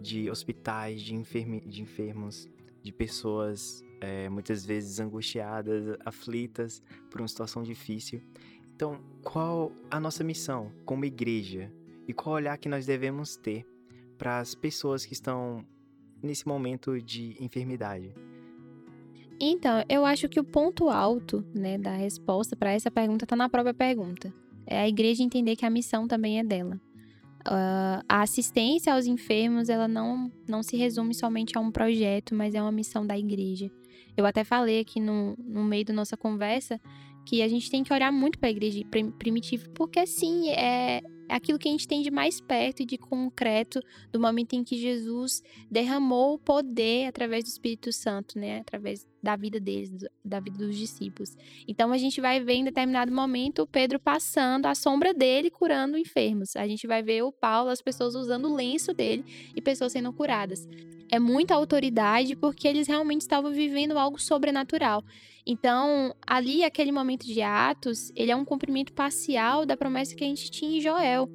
de 0.00 0.28
hospitais, 0.28 1.02
de, 1.02 1.14
enfermi- 1.14 1.60
de 1.60 1.82
enfermos, 1.82 2.48
de 2.82 2.92
pessoas 2.92 3.80
eh, 4.00 4.28
muitas 4.28 4.66
vezes 4.66 4.98
angustiadas, 4.98 5.96
aflitas 6.04 6.82
por 7.12 7.20
uma 7.20 7.28
situação 7.28 7.62
difícil. 7.62 8.20
Então, 8.74 9.00
qual 9.22 9.70
a 9.88 10.00
nossa 10.00 10.24
missão 10.24 10.72
como 10.84 11.04
igreja 11.04 11.72
e 12.08 12.12
qual 12.12 12.34
olhar 12.34 12.58
que 12.58 12.68
nós 12.68 12.84
devemos 12.84 13.36
ter 13.36 13.64
para 14.18 14.40
as 14.40 14.52
pessoas 14.56 15.06
que 15.06 15.12
estão 15.12 15.64
nesse 16.20 16.44
momento 16.44 17.00
de 17.00 17.36
enfermidade? 17.38 18.12
Então, 19.38 19.84
eu 19.88 20.04
acho 20.06 20.28
que 20.28 20.40
o 20.40 20.44
ponto 20.44 20.88
alto, 20.88 21.44
né, 21.54 21.76
da 21.76 21.94
resposta 21.94 22.56
para 22.56 22.72
essa 22.72 22.90
pergunta 22.90 23.24
está 23.24 23.36
na 23.36 23.48
própria 23.48 23.74
pergunta. 23.74 24.32
É 24.66 24.80
a 24.80 24.88
igreja 24.88 25.22
entender 25.22 25.56
que 25.56 25.66
a 25.66 25.70
missão 25.70 26.08
também 26.08 26.38
é 26.38 26.44
dela. 26.44 26.80
Ah, 27.44 28.02
a 28.08 28.22
assistência 28.22 28.94
aos 28.94 29.06
enfermos, 29.06 29.68
ela 29.68 29.86
não, 29.86 30.30
não 30.48 30.62
se 30.62 30.76
resume 30.76 31.14
somente 31.14 31.56
a 31.56 31.60
um 31.60 31.70
projeto, 31.70 32.34
mas 32.34 32.54
é 32.54 32.62
uma 32.62 32.72
missão 32.72 33.06
da 33.06 33.16
igreja. 33.16 33.70
Eu 34.16 34.24
até 34.24 34.42
falei 34.42 34.80
aqui 34.80 35.00
no, 35.00 35.36
no 35.38 35.62
meio 35.62 35.84
da 35.84 35.92
nossa 35.92 36.16
conversa 36.16 36.80
que 37.26 37.42
a 37.42 37.48
gente 37.48 37.68
tem 37.68 37.82
que 37.82 37.92
olhar 37.92 38.12
muito 38.12 38.38
para 38.38 38.48
a 38.48 38.52
igreja 38.52 38.82
prim- 38.88 39.10
primitiva, 39.10 39.68
porque 39.74 40.06
sim, 40.06 40.48
é, 40.50 41.02
é 41.28 41.34
aquilo 41.34 41.58
que 41.58 41.68
a 41.68 41.72
gente 41.72 41.88
tem 41.88 42.00
de 42.00 42.10
mais 42.10 42.40
perto 42.40 42.82
e 42.82 42.86
de 42.86 42.96
concreto 42.96 43.80
do 44.12 44.20
momento 44.20 44.54
em 44.54 44.62
que 44.62 44.76
Jesus 44.76 45.42
derramou 45.68 46.34
o 46.34 46.38
poder 46.38 47.06
através 47.06 47.42
do 47.42 47.48
Espírito 47.48 47.92
Santo, 47.92 48.38
né? 48.38 48.60
Através 48.60 49.04
da 49.20 49.34
vida 49.34 49.58
deles, 49.58 49.90
da 50.24 50.38
vida 50.38 50.56
dos 50.58 50.76
discípulos. 50.76 51.36
Então 51.66 51.90
a 51.92 51.98
gente 51.98 52.20
vai 52.20 52.38
ver 52.38 52.54
em 52.54 52.64
determinado 52.64 53.12
momento 53.12 53.62
o 53.62 53.66
Pedro 53.66 53.98
passando 53.98 54.66
a 54.66 54.74
sombra 54.74 55.12
dele 55.12 55.50
curando 55.50 55.98
enfermos. 55.98 56.54
A 56.54 56.66
gente 56.66 56.86
vai 56.86 57.02
ver 57.02 57.22
o 57.22 57.32
Paulo, 57.32 57.70
as 57.70 57.82
pessoas 57.82 58.14
usando 58.14 58.48
o 58.48 58.54
lenço 58.54 58.94
dele 58.94 59.24
e 59.54 59.60
pessoas 59.60 59.92
sendo 59.92 60.12
curadas. 60.12 60.68
É 61.10 61.18
muita 61.18 61.54
autoridade 61.54 62.36
porque 62.36 62.68
eles 62.68 62.86
realmente 62.86 63.22
estavam 63.22 63.52
vivendo 63.52 63.98
algo 63.98 64.18
sobrenatural. 64.20 65.04
Então, 65.46 66.12
ali, 66.26 66.64
aquele 66.64 66.90
momento 66.90 67.24
de 67.24 67.40
Atos, 67.40 68.10
ele 68.16 68.32
é 68.32 68.36
um 68.36 68.44
cumprimento 68.44 68.92
parcial 68.92 69.64
da 69.64 69.76
promessa 69.76 70.14
que 70.14 70.24
a 70.24 70.26
gente 70.26 70.50
tinha 70.50 70.78
em 70.78 70.80
Joel. 70.80 71.30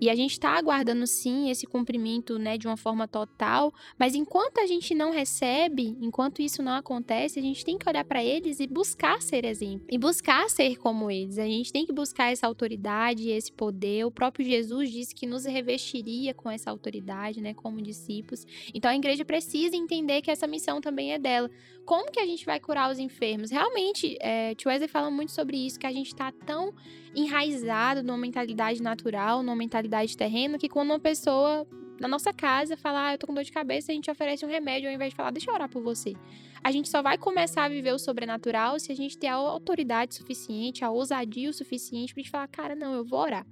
E 0.00 0.08
a 0.08 0.14
gente 0.14 0.32
está 0.32 0.50
aguardando 0.50 1.06
sim 1.06 1.50
esse 1.50 1.66
cumprimento, 1.66 2.38
né, 2.38 2.56
de 2.56 2.66
uma 2.66 2.76
forma 2.76 3.08
total, 3.08 3.72
mas 3.98 4.14
enquanto 4.14 4.58
a 4.58 4.66
gente 4.66 4.94
não 4.94 5.10
recebe, 5.10 5.96
enquanto 6.00 6.40
isso 6.40 6.62
não 6.62 6.72
acontece, 6.72 7.38
a 7.38 7.42
gente 7.42 7.64
tem 7.64 7.76
que 7.76 7.88
olhar 7.88 8.04
para 8.04 8.22
eles 8.22 8.60
e 8.60 8.66
buscar 8.66 9.20
ser 9.20 9.44
exemplo, 9.44 9.86
e 9.90 9.98
buscar 9.98 10.48
ser 10.48 10.76
como 10.76 11.10
eles. 11.10 11.38
A 11.38 11.46
gente 11.46 11.72
tem 11.72 11.84
que 11.84 11.92
buscar 11.92 12.30
essa 12.30 12.46
autoridade, 12.46 13.30
esse 13.30 13.50
poder. 13.50 14.04
O 14.04 14.10
próprio 14.10 14.44
Jesus 14.46 14.90
disse 14.90 15.14
que 15.14 15.26
nos 15.26 15.44
revestiria 15.44 16.32
com 16.32 16.50
essa 16.50 16.70
autoridade, 16.70 17.40
né, 17.40 17.54
como 17.54 17.82
discípulos. 17.82 18.46
Então 18.72 18.90
a 18.90 18.96
igreja 18.96 19.24
precisa 19.24 19.76
entender 19.76 20.22
que 20.22 20.30
essa 20.30 20.46
missão 20.46 20.80
também 20.80 21.12
é 21.12 21.18
dela. 21.18 21.50
Como 21.84 22.12
que 22.12 22.20
a 22.20 22.26
gente 22.26 22.44
vai 22.44 22.60
curar 22.60 22.92
os 22.92 22.98
enfermos? 22.98 23.50
Realmente, 23.50 24.16
é, 24.20 24.54
Tio 24.54 24.70
Wesley 24.70 24.88
fala 24.88 25.10
muito 25.10 25.32
sobre 25.32 25.56
isso, 25.56 25.78
que 25.78 25.86
a 25.86 25.92
gente 25.92 26.08
está 26.08 26.30
tão 26.30 26.74
enraizado 27.14 28.02
numa 28.02 28.18
mentalidade 28.18 28.82
natural, 28.82 29.42
numa 29.42 29.56
mentalidade 29.56 29.87
terrena, 30.16 30.58
que 30.58 30.68
quando 30.68 30.90
uma 30.90 31.00
pessoa 31.00 31.66
na 32.00 32.06
nossa 32.06 32.32
casa 32.32 32.76
fala, 32.76 33.08
ah, 33.08 33.14
eu 33.14 33.18
tô 33.18 33.26
com 33.26 33.34
dor 33.34 33.42
de 33.42 33.50
cabeça, 33.50 33.90
a 33.90 33.94
gente 33.94 34.10
oferece 34.10 34.44
um 34.44 34.48
remédio 34.48 34.88
ao 34.88 34.94
invés 34.94 35.10
de 35.10 35.16
falar, 35.16 35.30
deixa 35.30 35.50
eu 35.50 35.54
orar 35.54 35.68
por 35.68 35.82
você. 35.82 36.14
A 36.62 36.70
gente 36.70 36.88
só 36.88 37.02
vai 37.02 37.18
começar 37.18 37.64
a 37.64 37.68
viver 37.68 37.92
o 37.92 37.98
sobrenatural 37.98 38.78
se 38.78 38.92
a 38.92 38.94
gente 38.94 39.18
ter 39.18 39.28
a 39.28 39.34
autoridade 39.34 40.14
suficiente, 40.14 40.84
a 40.84 40.90
ousadia 40.90 41.50
o 41.50 41.52
suficiente 41.52 42.14
pra 42.14 42.22
gente 42.22 42.30
falar, 42.30 42.48
cara, 42.48 42.74
não, 42.74 42.94
eu 42.94 43.04
vou 43.04 43.20
orar. 43.20 43.46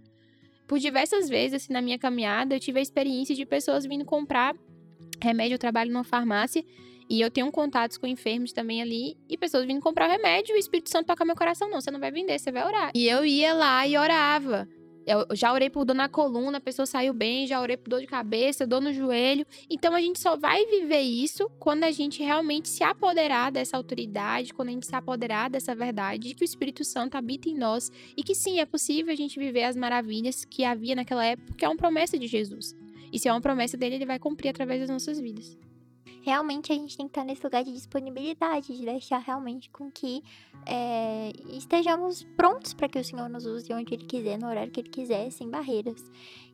Por 0.66 0.78
diversas 0.78 1.28
vezes, 1.28 1.62
assim, 1.62 1.72
na 1.72 1.80
minha 1.80 1.98
caminhada, 1.98 2.54
eu 2.54 2.60
tive 2.60 2.78
a 2.78 2.82
experiência 2.82 3.34
de 3.34 3.46
pessoas 3.46 3.84
vindo 3.84 4.04
comprar 4.04 4.54
remédio, 5.22 5.54
eu 5.54 5.58
trabalho 5.58 5.92
numa 5.92 6.04
farmácia, 6.04 6.64
e 7.08 7.20
eu 7.20 7.30
tenho 7.30 7.50
contatos 7.52 7.96
com 7.96 8.06
enfermos 8.06 8.52
também 8.52 8.82
ali 8.82 9.16
e 9.28 9.38
pessoas 9.38 9.64
vindo 9.64 9.80
comprar 9.80 10.08
o 10.08 10.10
remédio 10.12 10.52
e 10.52 10.56
o 10.56 10.58
Espírito 10.58 10.90
Santo 10.90 11.06
toca 11.06 11.24
meu 11.24 11.36
coração. 11.36 11.70
Não, 11.70 11.80
você 11.80 11.90
não 11.90 12.00
vai 12.00 12.10
vender, 12.10 12.38
você 12.38 12.50
vai 12.50 12.64
orar. 12.64 12.90
E 12.94 13.08
eu 13.08 13.24
ia 13.24 13.54
lá 13.54 13.86
e 13.86 13.96
orava. 13.96 14.68
Eu 15.06 15.24
já 15.36 15.52
orei 15.52 15.70
por 15.70 15.84
dor 15.84 15.94
na 15.94 16.08
coluna, 16.08 16.58
a 16.58 16.60
pessoa 16.60 16.84
saiu 16.84 17.14
bem, 17.14 17.46
já 17.46 17.60
orei 17.60 17.76
por 17.76 17.88
dor 17.88 18.00
de 18.00 18.08
cabeça, 18.08 18.66
dor 18.66 18.80
no 18.80 18.92
joelho. 18.92 19.46
Então 19.70 19.94
a 19.94 20.00
gente 20.00 20.18
só 20.18 20.36
vai 20.36 20.66
viver 20.66 21.00
isso 21.00 21.48
quando 21.60 21.84
a 21.84 21.92
gente 21.92 22.22
realmente 22.24 22.68
se 22.68 22.82
apoderar 22.82 23.52
dessa 23.52 23.76
autoridade, 23.76 24.52
quando 24.52 24.70
a 24.70 24.72
gente 24.72 24.86
se 24.86 24.96
apoderar 24.96 25.48
dessa 25.48 25.76
verdade 25.76 26.28
de 26.28 26.34
que 26.34 26.42
o 26.42 26.44
Espírito 26.44 26.82
Santo 26.84 27.14
habita 27.14 27.48
em 27.48 27.54
nós 27.56 27.92
e 28.16 28.22
que 28.24 28.34
sim, 28.34 28.58
é 28.58 28.66
possível 28.66 29.12
a 29.12 29.16
gente 29.16 29.38
viver 29.38 29.62
as 29.62 29.76
maravilhas 29.76 30.44
que 30.44 30.64
havia 30.64 30.96
naquela 30.96 31.24
época, 31.24 31.46
porque 31.52 31.64
é 31.64 31.68
uma 31.68 31.76
promessa 31.76 32.18
de 32.18 32.26
Jesus. 32.26 32.74
E 33.12 33.18
se 33.20 33.28
é 33.28 33.32
uma 33.32 33.40
promessa 33.40 33.76
dele, 33.76 33.94
ele 33.94 34.06
vai 34.06 34.18
cumprir 34.18 34.48
através 34.48 34.80
das 34.80 34.90
nossas 34.90 35.20
vidas 35.20 35.56
realmente 36.26 36.72
a 36.72 36.74
gente 36.74 36.96
tem 36.96 37.06
que 37.06 37.12
estar 37.12 37.24
nesse 37.24 37.44
lugar 37.44 37.62
de 37.62 37.72
disponibilidade, 37.72 38.76
de 38.76 38.84
deixar 38.84 39.18
realmente 39.18 39.70
com 39.70 39.88
que 39.88 40.24
é, 40.66 41.30
estejamos 41.50 42.24
prontos 42.36 42.74
para 42.74 42.88
que 42.88 42.98
o 42.98 43.04
Senhor 43.04 43.28
nos 43.28 43.46
use 43.46 43.72
onde 43.72 43.94
Ele 43.94 44.04
quiser, 44.04 44.36
no 44.36 44.48
horário 44.48 44.72
que 44.72 44.80
Ele 44.80 44.88
quiser, 44.88 45.30
sem 45.30 45.48
barreiras. 45.48 46.02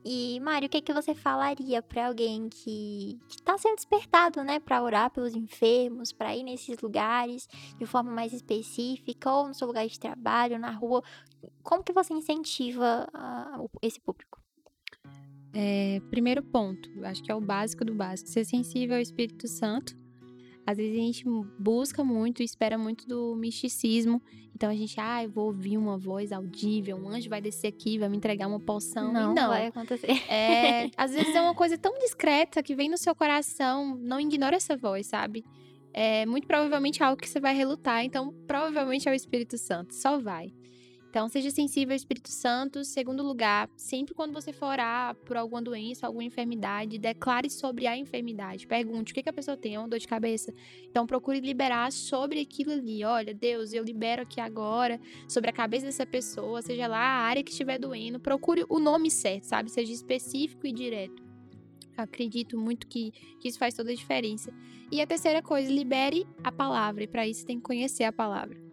E, 0.04 0.38
Mário, 0.40 0.66
o 0.66 0.68
que, 0.68 0.76
é 0.76 0.80
que 0.82 0.92
você 0.92 1.14
falaria 1.14 1.80
para 1.80 2.08
alguém 2.08 2.50
que 2.50 3.18
está 3.30 3.56
sendo 3.56 3.76
despertado, 3.76 4.44
né, 4.44 4.60
para 4.60 4.82
orar 4.82 5.10
pelos 5.10 5.34
enfermos, 5.34 6.12
para 6.12 6.36
ir 6.36 6.42
nesses 6.42 6.78
lugares 6.80 7.48
de 7.78 7.86
forma 7.86 8.10
mais 8.10 8.34
específica, 8.34 9.32
ou 9.32 9.48
no 9.48 9.54
seu 9.54 9.66
lugar 9.66 9.86
de 9.86 9.98
trabalho, 9.98 10.58
na 10.58 10.70
rua? 10.70 11.02
Como 11.62 11.82
que 11.82 11.94
você 11.94 12.12
incentiva 12.12 13.08
uh, 13.14 13.70
esse 13.80 13.98
público? 13.98 14.41
É, 15.54 16.00
primeiro 16.10 16.42
ponto, 16.42 16.88
acho 17.04 17.22
que 17.22 17.30
é 17.30 17.34
o 17.34 17.40
básico 17.40 17.84
do 17.84 17.94
básico, 17.94 18.28
ser 18.28 18.44
sensível 18.44 18.96
ao 18.96 19.02
Espírito 19.02 19.46
Santo. 19.46 19.96
Às 20.64 20.76
vezes 20.76 20.96
a 20.96 21.02
gente 21.02 21.24
busca 21.58 22.04
muito, 22.04 22.42
espera 22.42 22.78
muito 22.78 23.06
do 23.06 23.34
misticismo. 23.34 24.22
Então 24.54 24.70
a 24.70 24.74
gente, 24.74 24.98
ah, 25.00 25.24
eu 25.24 25.30
vou 25.30 25.46
ouvir 25.46 25.76
uma 25.76 25.98
voz 25.98 26.30
audível, 26.30 26.96
um 26.96 27.08
anjo 27.08 27.28
vai 27.28 27.40
descer 27.40 27.66
aqui, 27.66 27.98
vai 27.98 28.08
me 28.08 28.16
entregar 28.16 28.46
uma 28.46 28.60
poção. 28.60 29.12
Não, 29.12 29.34
não. 29.34 29.48
vai 29.48 29.66
acontecer. 29.66 30.10
É, 30.30 30.88
às 30.96 31.12
vezes 31.12 31.34
é 31.34 31.40
uma 31.40 31.54
coisa 31.54 31.76
tão 31.76 31.98
discreta 31.98 32.62
que 32.62 32.74
vem 32.74 32.88
no 32.88 32.96
seu 32.96 33.14
coração. 33.14 33.96
Não 34.00 34.20
ignora 34.20 34.56
essa 34.56 34.76
voz, 34.76 35.06
sabe? 35.06 35.44
É 35.92 36.24
muito 36.26 36.46
provavelmente 36.46 37.02
algo 37.02 37.20
que 37.20 37.28
você 37.28 37.40
vai 37.40 37.54
relutar. 37.54 38.04
Então, 38.04 38.32
provavelmente 38.46 39.08
é 39.08 39.12
o 39.12 39.14
Espírito 39.14 39.58
Santo. 39.58 39.94
Só 39.94 40.18
vai. 40.18 40.52
Então, 41.12 41.28
seja 41.28 41.50
sensível 41.50 41.92
ao 41.92 41.96
Espírito 41.96 42.30
Santo. 42.30 42.82
Segundo 42.86 43.22
lugar, 43.22 43.68
sempre 43.76 44.14
quando 44.14 44.32
você 44.32 44.50
for 44.50 44.68
orar 44.68 45.14
por 45.14 45.36
alguma 45.36 45.60
doença, 45.60 46.06
alguma 46.06 46.24
enfermidade, 46.24 46.96
declare 46.96 47.50
sobre 47.50 47.86
a 47.86 47.94
enfermidade. 47.94 48.66
Pergunte 48.66 49.12
o 49.12 49.14
que, 49.14 49.22
que 49.22 49.28
a 49.28 49.32
pessoa 49.32 49.54
tem, 49.54 49.74
é 49.74 49.78
uma 49.78 49.86
dor 49.86 49.98
de 49.98 50.08
cabeça. 50.08 50.54
Então, 50.88 51.06
procure 51.06 51.38
liberar 51.40 51.92
sobre 51.92 52.40
aquilo 52.40 52.72
ali. 52.72 53.04
Olha, 53.04 53.34
Deus, 53.34 53.74
eu 53.74 53.84
libero 53.84 54.22
aqui 54.22 54.40
agora 54.40 54.98
sobre 55.28 55.50
a 55.50 55.52
cabeça 55.52 55.84
dessa 55.84 56.06
pessoa, 56.06 56.62
seja 56.62 56.86
lá 56.86 56.96
a 56.96 57.26
área 57.26 57.44
que 57.44 57.50
estiver 57.50 57.78
doendo. 57.78 58.18
Procure 58.18 58.64
o 58.66 58.78
nome 58.78 59.10
certo, 59.10 59.44
sabe? 59.44 59.70
Seja 59.70 59.92
específico 59.92 60.66
e 60.66 60.72
direto. 60.72 61.22
Acredito 61.94 62.56
muito 62.56 62.86
que, 62.86 63.10
que 63.38 63.48
isso 63.48 63.58
faz 63.58 63.74
toda 63.74 63.90
a 63.90 63.94
diferença. 63.94 64.50
E 64.90 65.02
a 65.02 65.06
terceira 65.06 65.42
coisa, 65.42 65.70
libere 65.70 66.26
a 66.42 66.50
palavra. 66.50 67.04
E 67.04 67.06
para 67.06 67.28
isso, 67.28 67.44
tem 67.44 67.58
que 67.58 67.64
conhecer 67.64 68.04
a 68.04 68.12
palavra 68.12 68.71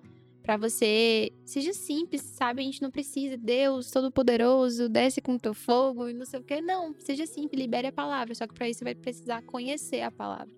para 0.50 0.58
você. 0.58 1.32
Seja 1.46 1.74
simples, 1.74 2.22
sabe? 2.24 2.64
A 2.64 2.66
gente 2.66 2.82
não 2.82 2.90
precisa, 2.90 3.38
Deus 3.38 3.92
Todo-Poderoso, 3.92 4.90
desce 4.90 5.22
com 5.22 5.38
teu 5.38 5.54
fogo 5.54 6.10
e 6.10 6.14
não 6.14 6.26
sei 6.26 6.40
o 6.40 6.44
quê. 6.44 6.60
Não, 6.60 6.96
seja 6.98 7.28
simples, 7.28 7.62
libere 7.62 7.86
a 7.86 7.92
palavra. 7.92 8.34
Só 8.34 8.48
que 8.48 8.56
para 8.56 8.68
isso 8.68 8.80
você 8.80 8.86
vai 8.86 8.96
precisar 8.96 9.44
conhecer 9.44 10.02
a 10.02 10.10
palavra. 10.10 10.50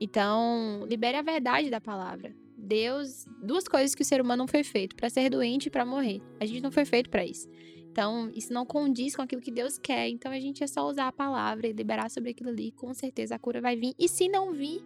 Então, 0.00 0.86
libere 0.88 1.16
a 1.16 1.22
verdade 1.22 1.68
da 1.68 1.80
palavra. 1.80 2.32
Deus, 2.56 3.26
duas 3.42 3.66
coisas 3.66 3.92
que 3.92 4.02
o 4.02 4.04
ser 4.04 4.20
humano 4.20 4.42
não 4.42 4.46
foi 4.46 4.62
feito, 4.62 4.94
para 4.94 5.10
ser 5.10 5.28
doente 5.30 5.66
e 5.66 5.70
para 5.70 5.84
morrer. 5.84 6.22
A 6.38 6.46
gente 6.46 6.62
não 6.62 6.70
foi 6.70 6.84
feito 6.84 7.10
para 7.10 7.24
isso. 7.24 7.48
Então, 7.90 8.30
isso 8.36 8.52
não 8.52 8.64
condiz 8.64 9.16
com 9.16 9.22
aquilo 9.22 9.42
que 9.42 9.50
Deus 9.50 9.78
quer. 9.78 10.08
Então, 10.10 10.30
a 10.30 10.38
gente 10.38 10.62
é 10.62 10.68
só 10.68 10.88
usar 10.88 11.08
a 11.08 11.12
palavra 11.12 11.66
e 11.66 11.72
liberar 11.72 12.08
sobre 12.08 12.30
aquilo 12.30 12.50
ali. 12.50 12.70
Com 12.70 12.94
certeza 12.94 13.34
a 13.34 13.38
cura 13.40 13.60
vai 13.60 13.74
vir. 13.74 13.94
E 13.98 14.08
se 14.08 14.28
não 14.28 14.52
vir, 14.52 14.80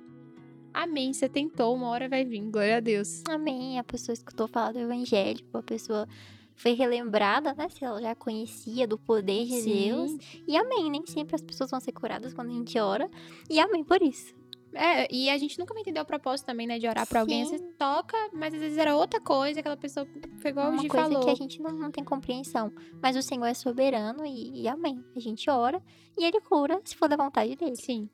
Amém. 0.79 1.13
Você 1.13 1.29
tentou, 1.29 1.75
uma 1.75 1.89
hora 1.89 2.09
vai 2.09 2.25
vir. 2.25 2.41
Glória 2.43 2.77
a 2.77 2.81
Deus. 2.81 3.25
Amém. 3.29 3.81
A 3.81 3.83
pessoa 3.83 4.15
escutou 4.15 4.47
falar 4.47 4.71
do 4.71 4.79
evangelho, 4.79 5.45
a 5.53 5.61
pessoa 5.61 6.07
foi 6.55 6.73
relembrada, 6.73 7.53
né? 7.53 7.69
Se 7.69 7.85
ela 7.85 8.01
já 8.01 8.15
conhecia 8.15 8.87
do 8.87 8.97
poder 8.97 9.45
de 9.45 9.61
Sim. 9.61 9.73
Deus. 9.73 10.13
E 10.47 10.57
amém. 10.57 10.89
Nem 10.89 11.05
sempre 11.05 11.35
as 11.35 11.43
pessoas 11.43 11.73
vão 11.73 11.81
ser 11.81 11.91
curadas 11.91 12.33
quando 12.33 12.51
a 12.51 12.53
gente 12.53 12.79
ora. 12.79 13.11
E 13.51 13.59
amém 13.59 13.83
por 13.83 14.01
isso. 14.01 14.33
É, 14.73 15.13
e 15.13 15.29
a 15.31 15.37
gente 15.37 15.59
nunca 15.59 15.75
vai 15.75 15.81
entender 15.81 15.99
o 15.99 16.05
propósito 16.05 16.47
também, 16.47 16.65
né? 16.65 16.79
De 16.79 16.87
orar 16.87 17.09
pra 17.09 17.21
alguém. 17.23 17.45
Você 17.45 17.59
toca, 17.77 18.17
mas 18.33 18.55
às 18.55 18.61
vezes 18.61 18.79
era 18.79 18.95
outra 18.95 19.21
coisa, 19.21 19.59
aquela 19.59 19.77
pessoa 19.77 20.07
foi 20.41 20.53
igual 20.53 20.69
Uma 20.69 20.79
o 20.79 20.83
Gi 20.83 20.89
coisa 20.89 21.09
falou. 21.09 21.25
que 21.25 21.31
a 21.31 21.35
gente 21.35 21.61
não, 21.61 21.73
não 21.73 21.91
tem 21.91 22.05
compreensão. 22.05 22.73
Mas 23.03 23.17
o 23.17 23.23
Senhor 23.23 23.47
é 23.47 23.55
soberano 23.55 24.25
e, 24.25 24.63
e 24.63 24.69
amém. 24.69 25.05
A 25.17 25.19
gente 25.19 25.51
ora 25.51 25.83
e 26.17 26.25
ele 26.25 26.41
cura 26.41 26.81
se 26.85 26.95
for 26.95 27.09
da 27.09 27.17
vontade 27.17 27.57
dele. 27.57 27.75
Sim. 27.75 28.09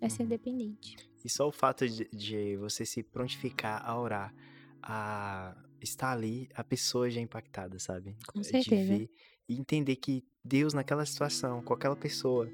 É 0.00 0.08
ser 0.08 0.26
dependente. 0.26 1.09
E 1.24 1.28
só 1.28 1.48
o 1.48 1.52
fato 1.52 1.88
de, 1.88 2.08
de 2.12 2.56
você 2.56 2.84
se 2.84 3.02
prontificar 3.02 3.82
a 3.84 3.98
orar, 3.98 4.34
a 4.82 5.54
estar 5.80 6.12
ali, 6.12 6.48
a 6.54 6.64
pessoa 6.64 7.10
já 7.10 7.20
é 7.20 7.22
impactada, 7.22 7.78
sabe? 7.78 8.16
Com 8.26 8.42
certeza. 8.42 8.92
De 8.92 8.98
ver 8.98 9.10
e 9.48 9.58
entender 9.58 9.96
que 9.96 10.24
Deus, 10.44 10.72
naquela 10.72 11.04
situação, 11.04 11.62
com 11.62 11.74
aquela 11.74 11.96
pessoa, 11.96 12.48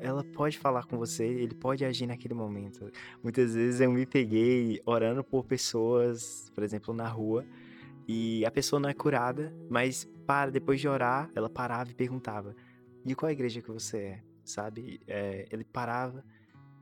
ela 0.00 0.24
pode 0.24 0.58
falar 0.58 0.84
com 0.84 0.96
você, 0.96 1.24
ele 1.24 1.54
pode 1.54 1.84
agir 1.84 2.06
naquele 2.06 2.34
momento. 2.34 2.90
Muitas 3.22 3.54
vezes 3.54 3.80
eu 3.80 3.90
me 3.90 4.06
peguei 4.06 4.80
orando 4.84 5.22
por 5.22 5.44
pessoas, 5.44 6.50
por 6.54 6.64
exemplo, 6.64 6.94
na 6.94 7.08
rua, 7.08 7.44
e 8.08 8.44
a 8.44 8.50
pessoa 8.50 8.78
não 8.78 8.88
é 8.88 8.94
curada, 8.94 9.52
mas 9.68 10.08
para 10.26 10.50
depois 10.50 10.80
de 10.80 10.88
orar, 10.88 11.30
ela 11.34 11.50
parava 11.50 11.90
e 11.90 11.94
perguntava: 11.94 12.54
"E 13.04 13.14
qual 13.14 13.30
igreja 13.30 13.60
que 13.60 13.70
você 13.70 13.98
é?", 13.98 14.22
sabe? 14.44 15.00
É, 15.06 15.46
ele 15.50 15.64
parava 15.64 16.24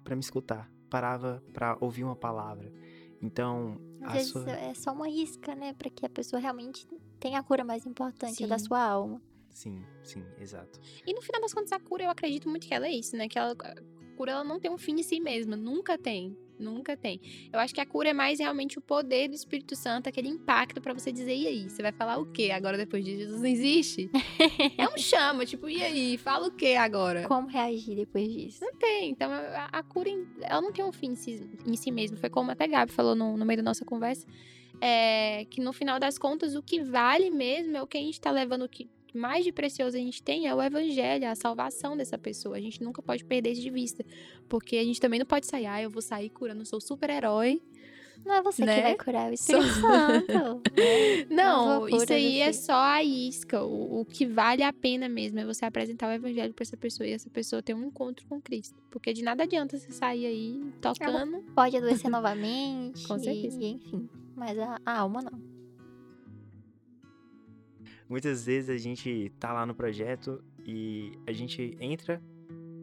para 0.03 0.15
me 0.15 0.21
escutar 0.21 0.71
parava 0.95 1.43
para 1.53 1.77
ouvir 1.81 2.05
uma 2.05 2.15
palavra. 2.15 2.73
Então, 3.21 3.81
às 4.01 4.13
vezes 4.13 4.29
sua... 4.31 4.49
é 4.49 4.73
só 4.75 4.93
uma 4.93 5.09
isca, 5.09 5.53
né, 5.53 5.73
para 5.73 5.91
que 5.91 6.07
a 6.07 6.09
pessoa 6.09 6.39
realmente 6.41 6.87
tenha 7.19 7.41
a 7.41 7.43
cura 7.43 7.65
mais 7.65 7.85
importante 7.85 8.37
sim. 8.37 8.47
da 8.47 8.61
sua 8.61 8.81
alma. 8.81 9.21
Sim, 9.51 9.85
sim, 10.05 10.25
exato. 10.39 10.81
E 11.05 11.13
no 11.13 11.21
final 11.21 11.41
das 11.41 11.53
contas, 11.53 11.73
a 11.73 11.81
cura, 11.81 12.05
eu 12.05 12.11
acredito 12.11 12.49
muito 12.49 12.65
que 12.69 12.73
ela 12.73 12.87
é 12.87 12.93
isso, 12.93 13.17
né? 13.17 13.27
Que 13.27 13.37
ela, 13.37 13.53
a 13.53 14.17
cura 14.17 14.33
ela 14.33 14.45
não 14.45 14.61
tem 14.61 14.71
um 14.71 14.79
fim 14.79 15.01
em 15.01 15.03
si 15.03 15.19
mesma, 15.19 15.57
nunca 15.57 15.99
tem. 15.99 16.39
Nunca 16.59 16.97
tem. 16.97 17.21
Eu 17.53 17.59
acho 17.59 17.75
que 17.75 17.81
a 17.81 17.87
cura 17.87 18.11
é 18.11 18.13
mais 18.13 18.39
realmente 18.39 18.79
o 18.79 18.81
poder 18.81 19.29
do 19.29 19.35
Espírito 19.35 19.75
Santo, 19.75 20.09
aquele 20.09 20.29
impacto 20.29 20.81
para 20.81 20.93
você 20.93 21.11
dizer, 21.11 21.35
e 21.35 21.47
aí? 21.47 21.69
Você 21.69 21.83
vai 21.83 21.93
falar 21.93 22.19
o 22.19 22.27
quê 22.27 22.51
agora 22.51 22.77
depois 22.77 23.05
de 23.05 23.17
Jesus 23.17 23.41
não 23.41 23.49
existe? 23.49 24.11
é 24.79 24.89
um 24.89 24.97
chama, 24.97 25.45
tipo, 25.45 25.69
e 25.69 25.83
aí? 25.83 26.17
Fala 26.17 26.49
o 26.49 26.53
quê 26.53 26.77
agora? 26.77 27.27
Como 27.27 27.49
reagir 27.49 27.97
depois 27.97 28.33
disso? 28.33 28.65
Não 28.65 28.75
tem. 28.75 29.11
Então, 29.11 29.31
a, 29.33 29.69
a 29.73 29.83
cura, 29.83 30.11
ela 30.43 30.61
não 30.61 30.73
tem 30.73 30.85
um 30.85 30.93
fim 30.93 31.13
em 31.13 31.17
si, 31.17 31.49
em 31.67 31.77
si 31.77 31.91
mesmo. 31.91 32.17
Foi 32.17 32.31
como 32.31 32.51
até 32.51 32.67
Gabi 32.67 32.93
falou 32.93 33.15
no, 33.15 33.37
no 33.37 33.45
meio 33.45 33.59
da 33.59 33.65
nossa 33.65 33.85
conversa. 33.85 34.27
É, 34.81 35.45
que 35.47 35.61
no 35.61 35.73
final 35.73 35.99
das 35.99 36.19
contas, 36.19 36.55
o 36.55 36.63
que 36.63 36.83
vale 36.83 37.31
mesmo 37.31 37.77
é 37.77 37.83
o 37.83 37.87
que 37.87 37.97
a 37.97 38.01
gente 38.01 38.21
tá 38.21 38.31
levando, 38.31 38.69
que 38.69 38.89
mais 39.15 39.45
de 39.45 39.53
precioso 39.53 39.97
a 39.97 40.01
gente 40.01 40.23
tem 40.23 40.47
é 40.47 40.55
o 40.55 40.61
evangelho, 40.63 41.29
a 41.29 41.35
salvação 41.35 41.97
dessa 41.97 42.19
pessoa. 42.19 42.57
A 42.57 42.61
gente 42.61 42.83
nunca 42.83 43.01
pode 43.01 43.25
perder 43.25 43.53
isso 43.53 43.63
de 43.63 43.71
vista. 43.71 44.05
Porque 44.49 44.77
a 44.77 44.85
gente 44.85 45.01
também 45.01 45.19
não 45.19 45.27
pode 45.27 45.47
sair, 45.47 45.67
ah, 45.67 45.81
eu 45.83 45.89
vou 45.91 46.03
sair 46.03 46.29
curando, 46.31 46.63
eu 46.63 46.67
sou 46.67 46.81
super-herói. 46.81 47.63
Não 48.25 48.35
é 48.37 48.43
você 48.43 48.65
Né? 48.65 48.77
que 48.77 48.83
vai 48.83 48.97
curar, 48.97 49.27
é 49.27 49.31
o 49.31 49.35
Espírito 49.35 49.67
Só- 49.67 49.81
Santo. 49.81 50.63
né? 51.29 51.35
Não, 51.45 51.87
isso 51.89 52.11
aí 52.13 52.41
é 52.41 52.53
só 52.53 52.73
a 52.75 53.03
isca. 53.05 53.63
O, 53.63 54.01
o 54.01 54.05
que 54.05 54.25
vale 54.25 54.63
a 54.63 54.73
pena 54.73 55.09
mesmo 55.09 55.41
é 55.41 55.45
você 55.45 55.65
apresentar 55.67 56.09
o 56.09 56.13
evangelho 56.13 56.55
pra 56.55 56.63
essa 56.63 56.77
pessoa 56.77 57.07
e 57.07 57.13
essa 57.13 57.29
pessoa 57.29 57.63
ter 57.63 57.75
um 57.75 57.85
encontro 57.85 58.25
com 58.27 58.41
Cristo. 58.41 58.81
Porque 58.91 59.13
de 59.13 59.23
nada 59.23 59.43
adianta 59.43 59.77
você 59.77 59.93
sair 59.93 60.25
aí 60.27 60.73
tocando. 60.81 61.43
Pode 61.55 61.77
adoecer 61.77 62.11
novamente. 62.11 63.07
Com 63.07 63.19
certeza. 63.19 63.59
E, 63.61 63.73
enfim. 63.73 64.09
Mas 64.35 64.59
a, 64.59 64.81
a 64.87 65.01
alma 65.01 65.21
não. 65.21 65.54
Muitas 68.09 68.45
vezes 68.45 68.71
a 68.71 68.77
gente 68.77 69.33
tá 69.39 69.53
lá 69.53 69.65
no 69.65 69.75
projeto 69.75 70.43
e 70.65 71.13
a 71.27 71.33
gente 71.33 71.77
entra 71.81 72.23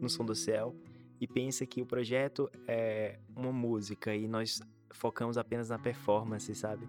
no 0.00 0.08
som 0.08 0.24
do 0.24 0.34
céu 0.34 0.74
e 1.20 1.26
pensa 1.26 1.64
que 1.64 1.80
o 1.80 1.86
projeto 1.86 2.50
é 2.66 3.18
uma 3.36 3.52
música 3.52 4.14
e 4.14 4.26
nós 4.26 4.60
focamos 4.90 5.38
apenas 5.38 5.68
na 5.68 5.78
performance, 5.78 6.52
sabe? 6.54 6.88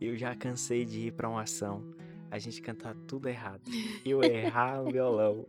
Eu 0.00 0.16
já 0.16 0.34
cansei 0.34 0.84
de 0.84 1.06
ir 1.06 1.12
pra 1.12 1.28
uma 1.28 1.42
ação, 1.42 1.94
a 2.30 2.38
gente 2.38 2.60
cantar 2.60 2.94
tudo 3.06 3.28
errado. 3.28 3.62
Eu 4.04 4.22
errar 4.22 4.82
o 4.82 4.90
violão, 4.90 5.46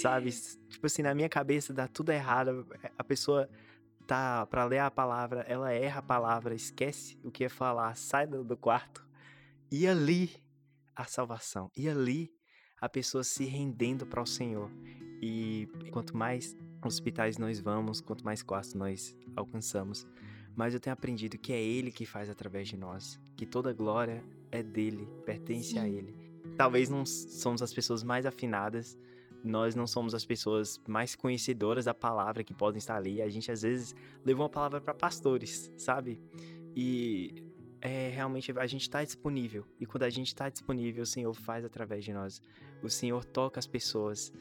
sabe? 0.00 0.30
Tipo 0.68 0.86
assim, 0.86 1.02
na 1.02 1.14
minha 1.14 1.28
cabeça 1.28 1.72
dá 1.72 1.86
tudo 1.86 2.10
errado. 2.10 2.66
A 2.98 3.04
pessoa 3.04 3.48
tá 4.06 4.46
pra 4.46 4.64
ler 4.64 4.78
a 4.78 4.90
palavra, 4.90 5.42
ela 5.42 5.72
erra 5.72 5.98
a 5.98 6.02
palavra, 6.02 6.54
esquece 6.54 7.18
o 7.22 7.30
que 7.30 7.44
ia 7.44 7.50
falar, 7.50 7.94
sai 7.96 8.26
do 8.26 8.56
quarto. 8.56 9.06
E 9.70 9.86
ali 9.86 10.30
a 10.96 11.04
salvação. 11.04 11.70
E 11.76 11.88
ali 11.88 12.30
a 12.80 12.88
pessoa 12.88 13.22
se 13.22 13.44
rendendo 13.44 14.06
para 14.06 14.22
o 14.22 14.26
Senhor. 14.26 14.70
E 15.20 15.68
quanto 15.90 16.16
mais 16.16 16.56
hospitais 16.84 17.38
nós 17.38 17.60
vamos, 17.60 18.00
quanto 18.00 18.24
mais 18.24 18.42
quartos 18.42 18.74
nós 18.74 19.16
alcançamos, 19.34 20.06
mais 20.54 20.72
eu 20.72 20.80
tenho 20.80 20.94
aprendido 20.94 21.38
que 21.38 21.52
é 21.52 21.62
Ele 21.62 21.90
que 21.90 22.06
faz 22.06 22.30
através 22.30 22.68
de 22.68 22.76
nós, 22.76 23.20
que 23.36 23.44
toda 23.44 23.72
glória 23.72 24.24
é 24.50 24.62
dele, 24.62 25.08
pertence 25.24 25.78
a 25.78 25.82
Sim. 25.82 25.90
Ele. 25.90 26.16
Talvez 26.56 26.88
não 26.88 27.04
somos 27.04 27.60
as 27.60 27.72
pessoas 27.72 28.02
mais 28.02 28.24
afinadas, 28.24 28.98
nós 29.44 29.74
não 29.74 29.86
somos 29.86 30.14
as 30.14 30.24
pessoas 30.24 30.80
mais 30.88 31.14
conhecedoras 31.14 31.84
da 31.84 31.94
palavra 31.94 32.42
que 32.42 32.54
podem 32.54 32.78
estar 32.78 32.96
ali. 32.96 33.20
A 33.20 33.28
gente 33.28 33.50
às 33.50 33.62
vezes 33.62 33.94
levou 34.24 34.44
uma 34.44 34.50
palavra 34.50 34.80
para 34.80 34.94
pastores, 34.94 35.72
sabe? 35.76 36.20
E 36.74 37.45
é 37.80 38.08
realmente 38.08 38.52
a 38.56 38.66
gente 38.66 38.82
está 38.82 39.04
disponível. 39.04 39.64
E 39.80 39.86
quando 39.86 40.04
a 40.04 40.10
gente 40.10 40.28
está 40.28 40.48
disponível, 40.48 41.02
o 41.02 41.06
Senhor 41.06 41.34
faz 41.34 41.64
através 41.64 42.04
de 42.04 42.12
nós. 42.12 42.42
O 42.82 42.88
Senhor 42.88 43.24
toca 43.24 43.58
as 43.58 43.66
pessoas. 43.66 44.32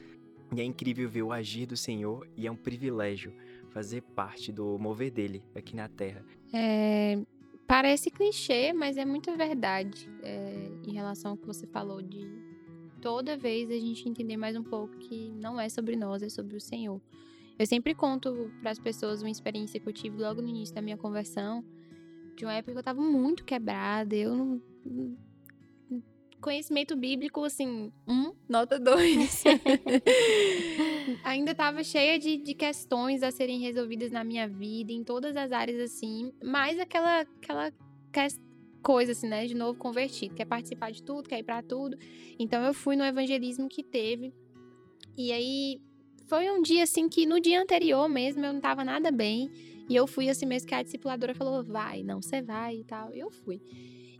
E 0.56 0.62
é 0.62 0.63
incrível 0.63 1.10
ver 1.10 1.24
o 1.24 1.32
agir 1.32 1.65
do 1.65 1.76
Senhor 1.76 2.28
e 2.38 2.45
é 2.45 2.52
um 2.52 2.56
privilégio 2.56 3.34
fazer 3.71 4.02
parte 4.02 4.52
do 4.52 4.78
mover 4.80 5.12
dele 5.12 5.43
aqui 5.56 5.76
na 5.76 5.89
terra. 5.89 6.24
É, 6.54 7.19
parece 7.67 8.10
clichê, 8.12 8.71
mas 8.71 8.95
é 8.98 9.06
muito 9.06 9.36
verdade 9.36 10.10
é, 10.24 10.69
em 10.86 10.93
relação 10.93 11.32
ao 11.32 11.38
que 11.38 11.45
você 11.45 11.65
falou 11.67 12.02
de 12.02 12.26
toda 13.02 13.36
vez 13.36 13.69
a 13.69 13.74
gente 13.74 14.08
entender 14.08 14.38
mais 14.38 14.56
um 14.56 14.63
pouco 14.63 14.95
que 14.98 15.32
não 15.36 15.60
é 15.60 15.67
sobre 15.67 15.95
nós, 15.95 16.24
é 16.24 16.30
sobre 16.30 16.56
o 16.56 16.62
Senhor. 16.62 17.02
Eu 17.58 17.65
sempre 17.65 17.95
conto 17.95 18.52
para 18.62 18.71
as 18.71 18.80
pessoas 18.80 19.21
uma 19.21 19.30
experiência 19.30 19.80
que 19.80 19.88
eu 19.88 19.93
tive 19.93 20.17
logo 20.17 20.41
no 20.41 20.48
início 20.48 20.76
da 20.76 20.82
minha 20.82 20.98
conversão, 20.98 21.63
de 22.36 22.45
uma 22.45 22.54
época 22.54 22.74
que 22.74 22.80
eu 22.80 22.84
tava 22.84 23.02
muito 23.02 23.43
quebrada, 23.43 24.15
eu 24.15 24.36
não 24.36 24.62
conhecimento 26.45 26.95
bíblico 26.95 27.43
assim, 27.43 27.91
um, 28.08 28.32
nota 28.48 28.80
dois. 28.80 29.43
Ainda 31.26 31.56
tava 31.56 31.84
cheia 31.84 32.19
de, 32.19 32.38
de 32.38 32.54
questões 32.54 33.24
a 33.24 33.32
serem 33.32 33.60
resolvidas 33.60 34.12
na 34.12 34.24
minha 34.24 34.48
vida, 34.48 34.91
em 34.91 35.04
todas 35.04 35.36
as 35.36 35.52
áreas 35.52 35.80
assim, 35.80 36.32
mas 36.43 36.80
aquela 36.80 37.21
aquela 37.21 37.71
coisa 38.84 39.13
assim, 39.13 39.28
né, 39.28 39.48
de 39.48 39.56
novo 39.56 39.80
convertido, 39.80 40.36
quer 40.36 40.45
participar 40.45 40.91
de 40.91 41.02
tudo, 41.02 41.28
quer 41.28 41.39
ir 41.39 41.43
pra 41.43 41.63
tudo. 41.63 41.98
Então 42.38 42.63
eu 42.63 42.76
fui 42.76 42.95
no 42.95 43.04
evangelismo 43.04 43.67
que 43.67 43.82
teve. 43.82 44.32
E 45.17 45.32
aí 45.32 45.82
foi 46.28 46.52
um 46.52 46.62
dia 46.62 46.84
assim 46.84 47.10
que 47.10 47.26
no 47.26 47.39
dia 47.39 47.60
anterior 47.60 48.08
mesmo 48.08 48.45
eu 48.45 48.54
não 48.54 48.62
tava 48.62 48.86
nada 48.86 49.10
bem. 49.10 49.50
E 49.89 49.95
eu 49.95 50.08
fui 50.08 50.30
assim 50.30 50.45
mesmo 50.45 50.67
que 50.67 50.76
a 50.76 50.84
discipuladora 50.84 51.34
falou: 51.34 51.63
vai, 51.63 52.04
não, 52.04 52.21
você 52.21 52.41
vai 52.41 52.78
e 52.78 52.84
tal. 52.84 53.13
E 53.13 53.19
eu 53.19 53.32
fui. 53.32 53.62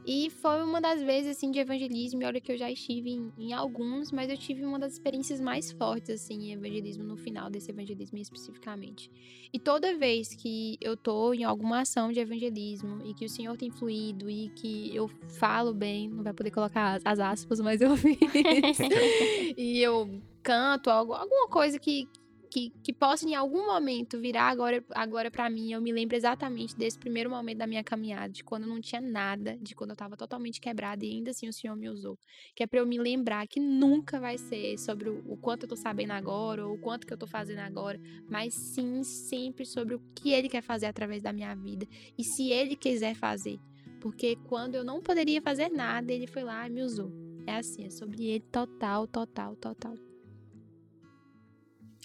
E 0.08 0.30
foi 0.30 0.62
uma 0.62 0.80
das 0.80 1.02
vezes, 1.02 1.36
assim, 1.36 1.50
de 1.50 1.58
evangelismo. 1.58 2.22
E 2.22 2.26
olha 2.26 2.40
que 2.40 2.52
eu 2.52 2.58
já 2.58 2.72
estive 2.72 3.10
em, 3.10 3.34
em 3.40 3.54
alguns, 3.54 4.12
mas 4.12 4.30
eu 4.30 4.38
tive 4.38 4.64
uma 4.64 4.78
das 4.78 4.94
experiências 4.94 5.42
mais 5.42 5.72
fortes, 5.72 6.12
assim, 6.12 6.50
em 6.50 6.54
evangelismo, 6.54 7.04
no 7.04 7.18
final 7.18 7.50
desse 7.50 7.72
evangelismo 7.72 8.20
especificamente. 8.20 9.10
E 9.52 9.58
toda 9.58 9.98
vez 9.98 10.36
que 10.36 10.78
eu 10.80 10.96
tô 10.96 11.34
em 11.34 11.44
alguma 11.44 11.82
ação 11.82 12.12
de 12.12 12.20
evangelismo 12.20 13.02
e 13.04 13.16
que 13.16 13.26
o 13.26 13.30
Senhor 13.30 13.58
tem 13.58 13.72
fluído 13.72 14.30
e 14.30 14.50
que 14.50 14.96
eu 14.96 15.08
falo 15.40 15.74
bem, 15.74 16.08
não 16.08 16.24
vai 16.24 16.34
poder 16.34 16.52
colocar 16.52 16.94
as, 16.94 17.02
as 17.04 17.20
aspas, 17.20 17.60
mas 17.60 17.82
eu 17.82 17.90
fiz. 17.98 18.20
e 19.58 19.80
eu 19.80 20.22
canto 20.44 20.92
algo, 20.92 21.14
alguma 21.14 21.48
coisa 21.48 21.80
que, 21.80 22.08
que, 22.56 22.70
que 22.82 22.94
possa 22.94 23.28
em 23.28 23.36
algum 23.36 23.66
momento 23.66 24.18
virar 24.18 24.48
agora, 24.48 24.82
agora 24.92 25.30
para 25.30 25.50
mim. 25.50 25.74
Eu 25.74 25.82
me 25.82 25.92
lembro 25.92 26.16
exatamente 26.16 26.74
desse 26.74 26.98
primeiro 26.98 27.30
momento 27.30 27.58
da 27.58 27.68
minha 27.68 27.84
caminhada, 27.84 28.32
de 28.32 28.46
quando 28.46 28.66
não 28.66 28.80
tinha 28.80 29.02
nada, 29.02 29.58
de 29.58 29.76
quando 29.76 29.90
eu 29.90 29.96
tava 29.96 30.16
totalmente 30.16 30.62
quebrada 30.62 31.04
e 31.04 31.12
ainda 31.12 31.32
assim 31.32 31.50
o 31.50 31.54
Senhor 31.54 31.76
me 31.76 31.90
usou. 31.90 32.18
Que 32.56 32.64
é 32.64 32.68
pra 32.68 32.80
eu 32.80 32.86
me 32.86 32.98
lembrar 32.98 33.46
que 33.46 33.60
nunca 33.60 34.22
vai 34.22 34.38
ser 34.38 34.78
sobre 34.78 35.10
o, 35.10 35.22
o 35.28 35.36
quanto 35.36 35.64
eu 35.64 35.70
tô 35.70 35.76
sabendo 35.76 36.12
agora 36.12 36.66
ou 36.66 36.76
o 36.76 36.78
quanto 36.78 37.06
que 37.06 37.12
eu 37.12 37.18
tô 37.18 37.28
fazendo 37.28 37.60
agora, 37.60 38.00
mas 38.30 38.54
sim 38.54 39.04
sempre 39.04 39.66
sobre 39.66 39.96
o 39.96 40.02
que 40.16 40.32
Ele 40.32 40.48
quer 40.48 40.62
fazer 40.62 40.86
através 40.86 41.22
da 41.22 41.34
minha 41.34 41.54
vida 41.56 41.86
e 42.18 42.24
se 42.24 42.52
Ele 42.54 42.78
quiser 42.78 43.16
fazer. 43.16 43.60
Porque 44.00 44.38
quando 44.48 44.76
eu 44.76 44.84
não 44.86 45.02
poderia 45.02 45.42
fazer 45.42 45.68
nada, 45.68 46.14
Ele 46.14 46.26
foi 46.26 46.44
lá 46.46 46.66
e 46.66 46.72
me 46.72 46.84
usou. 46.84 47.12
É 47.46 47.58
assim, 47.58 47.84
é 47.84 47.90
sobre 47.90 48.24
Ele 48.24 48.46
total, 48.50 49.08
total, 49.08 49.58
total. 49.58 50.05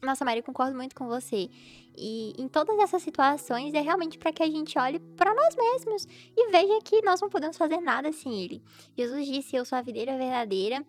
Nossa, 0.02 0.24
Mari, 0.24 0.42
concordo 0.42 0.74
muito 0.74 0.94
com 0.94 1.06
você. 1.06 1.50
E 1.96 2.34
em 2.38 2.48
todas 2.48 2.78
essas 2.78 3.02
situações 3.02 3.74
é 3.74 3.80
realmente 3.80 4.16
para 4.16 4.32
que 4.32 4.42
a 4.42 4.46
gente 4.46 4.78
olhe 4.78 4.98
para 4.98 5.34
nós 5.34 5.54
mesmos 5.54 6.06
e 6.34 6.50
veja 6.50 6.80
que 6.82 7.02
nós 7.02 7.20
não 7.20 7.28
podemos 7.28 7.56
fazer 7.56 7.80
nada 7.80 8.10
sem 8.12 8.42
Ele. 8.42 8.62
Jesus 8.96 9.26
disse: 9.26 9.56
Eu 9.56 9.64
sou 9.64 9.76
a 9.76 9.82
videira 9.82 10.16
verdadeira, 10.16 10.84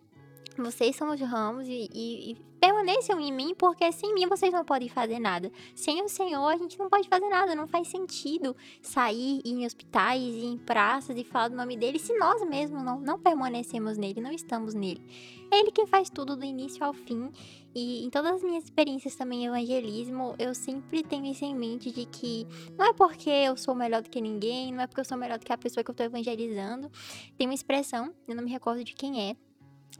vocês 0.60 0.96
são 0.96 1.10
os 1.10 1.20
ramos 1.20 1.66
e, 1.68 1.88
e, 1.92 2.32
e 2.32 2.52
permaneçam 2.60 3.18
em 3.20 3.32
mim, 3.32 3.54
porque 3.56 3.90
sem 3.90 4.14
mim 4.14 4.26
vocês 4.26 4.52
não 4.52 4.64
podem 4.64 4.88
fazer 4.88 5.18
nada. 5.18 5.50
Sem 5.74 6.02
o 6.02 6.08
Senhor 6.08 6.46
a 6.46 6.56
gente 6.56 6.78
não 6.78 6.88
pode 6.88 7.08
fazer 7.08 7.28
nada, 7.28 7.54
não 7.54 7.66
faz 7.66 7.88
sentido 7.88 8.56
sair 8.80 9.40
em 9.44 9.66
hospitais, 9.66 10.22
e 10.22 10.44
em 10.44 10.56
praças 10.56 11.16
e 11.16 11.24
falar 11.24 11.48
do 11.48 11.56
nome 11.56 11.76
dele 11.76 11.98
se 11.98 12.16
nós 12.16 12.46
mesmos 12.48 12.82
não, 12.82 13.00
não 13.00 13.18
permanecemos 13.18 13.98
nele, 13.98 14.20
não 14.20 14.30
estamos 14.30 14.74
nele. 14.74 15.02
É 15.50 15.58
Ele 15.58 15.70
quem 15.70 15.86
faz 15.86 16.08
tudo 16.08 16.36
do 16.36 16.44
início 16.44 16.84
ao 16.84 16.92
fim. 16.92 17.30
E 17.74 18.04
em 18.04 18.10
todas 18.10 18.34
as 18.34 18.42
minhas 18.42 18.64
experiências 18.64 19.16
também 19.16 19.44
em 19.44 19.46
evangelismo, 19.46 20.34
eu 20.38 20.54
sempre 20.54 21.02
tenho 21.02 21.24
isso 21.26 21.44
em 21.44 21.54
mente 21.54 21.90
de 21.90 22.04
que 22.06 22.46
não 22.76 22.86
é 22.86 22.92
porque 22.92 23.30
eu 23.30 23.56
sou 23.56 23.74
melhor 23.74 24.02
do 24.02 24.10
que 24.10 24.20
ninguém, 24.20 24.72
não 24.72 24.82
é 24.82 24.86
porque 24.86 25.00
eu 25.00 25.04
sou 25.04 25.16
melhor 25.16 25.38
do 25.38 25.44
que 25.44 25.52
a 25.52 25.58
pessoa 25.58 25.82
que 25.82 25.90
eu 25.90 25.94
tô 25.94 26.02
evangelizando. 26.02 26.90
Tem 27.36 27.46
uma 27.46 27.54
expressão, 27.54 28.12
eu 28.28 28.36
não 28.36 28.44
me 28.44 28.50
recordo 28.50 28.84
de 28.84 28.94
quem 28.94 29.30
é, 29.30 29.36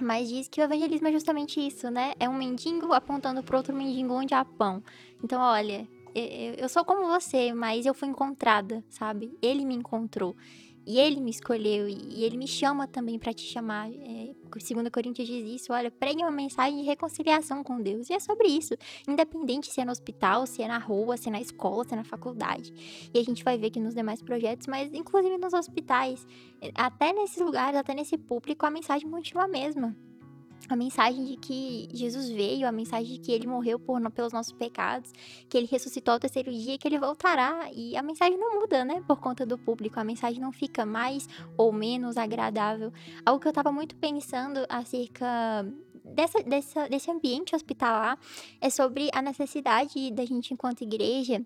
mas 0.00 0.28
diz 0.28 0.48
que 0.48 0.60
o 0.60 0.64
evangelismo 0.64 1.08
é 1.08 1.12
justamente 1.12 1.60
isso, 1.60 1.90
né? 1.90 2.14
É 2.18 2.28
um 2.28 2.34
mendigo 2.34 2.92
apontando 2.92 3.42
pro 3.42 3.56
outro 3.56 3.74
mendigo 3.74 4.14
onde 4.14 4.34
há 4.34 4.44
pão. 4.44 4.82
Então, 5.22 5.40
olha, 5.40 5.86
eu 6.14 6.68
sou 6.68 6.84
como 6.84 7.06
você, 7.06 7.52
mas 7.52 7.86
eu 7.86 7.94
fui 7.94 8.08
encontrada, 8.08 8.84
sabe? 8.88 9.36
Ele 9.40 9.64
me 9.64 9.74
encontrou. 9.74 10.36
E 10.84 10.98
ele 10.98 11.20
me 11.20 11.30
escolheu 11.30 11.88
e 11.88 12.24
ele 12.24 12.36
me 12.36 12.46
chama 12.46 12.86
também 12.86 13.18
para 13.18 13.32
te 13.32 13.42
chamar. 13.42 13.88
É, 13.90 14.34
2 14.50 14.88
Coríntios 14.90 15.28
diz 15.28 15.62
isso: 15.62 15.72
olha, 15.72 15.90
pregue 15.90 16.22
uma 16.22 16.30
mensagem 16.30 16.80
de 16.80 16.84
reconciliação 16.84 17.62
com 17.62 17.80
Deus. 17.80 18.10
E 18.10 18.14
é 18.14 18.20
sobre 18.20 18.48
isso. 18.48 18.74
Independente 19.08 19.70
se 19.70 19.80
é 19.80 19.84
no 19.84 19.92
hospital, 19.92 20.46
se 20.46 20.62
é 20.62 20.68
na 20.68 20.78
rua, 20.78 21.16
se 21.16 21.28
é 21.28 21.32
na 21.32 21.40
escola, 21.40 21.84
se 21.84 21.94
é 21.94 21.96
na 21.96 22.04
faculdade. 22.04 22.72
E 23.14 23.18
a 23.18 23.22
gente 23.22 23.44
vai 23.44 23.56
ver 23.56 23.70
que 23.70 23.80
nos 23.80 23.94
demais 23.94 24.20
projetos, 24.20 24.66
mas 24.66 24.92
inclusive 24.92 25.38
nos 25.38 25.52
hospitais, 25.52 26.26
até 26.74 27.12
nesses 27.12 27.38
lugares, 27.38 27.78
até 27.78 27.94
nesse 27.94 28.18
público, 28.18 28.66
a 28.66 28.70
mensagem 28.70 29.08
continua 29.08 29.44
a 29.44 29.48
mesma. 29.48 29.96
A 30.68 30.76
mensagem 30.76 31.24
de 31.24 31.36
que 31.36 31.88
Jesus 31.92 32.28
veio, 32.28 32.66
a 32.66 32.72
mensagem 32.72 33.14
de 33.14 33.18
que 33.18 33.32
ele 33.32 33.46
morreu 33.46 33.78
por, 33.78 34.00
pelos 34.10 34.32
nossos 34.32 34.52
pecados, 34.52 35.12
que 35.48 35.56
ele 35.56 35.66
ressuscitou 35.66 36.14
ao 36.14 36.20
terceiro 36.20 36.50
dia 36.50 36.74
e 36.74 36.78
que 36.78 36.88
ele 36.88 36.98
voltará. 36.98 37.70
E 37.72 37.96
a 37.96 38.02
mensagem 38.02 38.38
não 38.38 38.60
muda, 38.60 38.84
né? 38.84 39.02
Por 39.06 39.20
conta 39.20 39.44
do 39.44 39.58
público. 39.58 39.98
A 39.98 40.04
mensagem 40.04 40.40
não 40.40 40.52
fica 40.52 40.86
mais 40.86 41.28
ou 41.56 41.72
menos 41.72 42.16
agradável. 42.16 42.92
Algo 43.24 43.40
que 43.40 43.48
eu 43.48 43.52
tava 43.52 43.72
muito 43.72 43.96
pensando 43.96 44.64
acerca 44.68 45.66
dessa, 46.04 46.42
dessa, 46.42 46.88
desse 46.88 47.10
ambiente 47.10 47.54
hospitalar 47.54 48.18
é 48.60 48.70
sobre 48.70 49.08
a 49.12 49.22
necessidade 49.22 50.10
da 50.10 50.24
gente, 50.24 50.52
enquanto 50.52 50.82
igreja, 50.82 51.44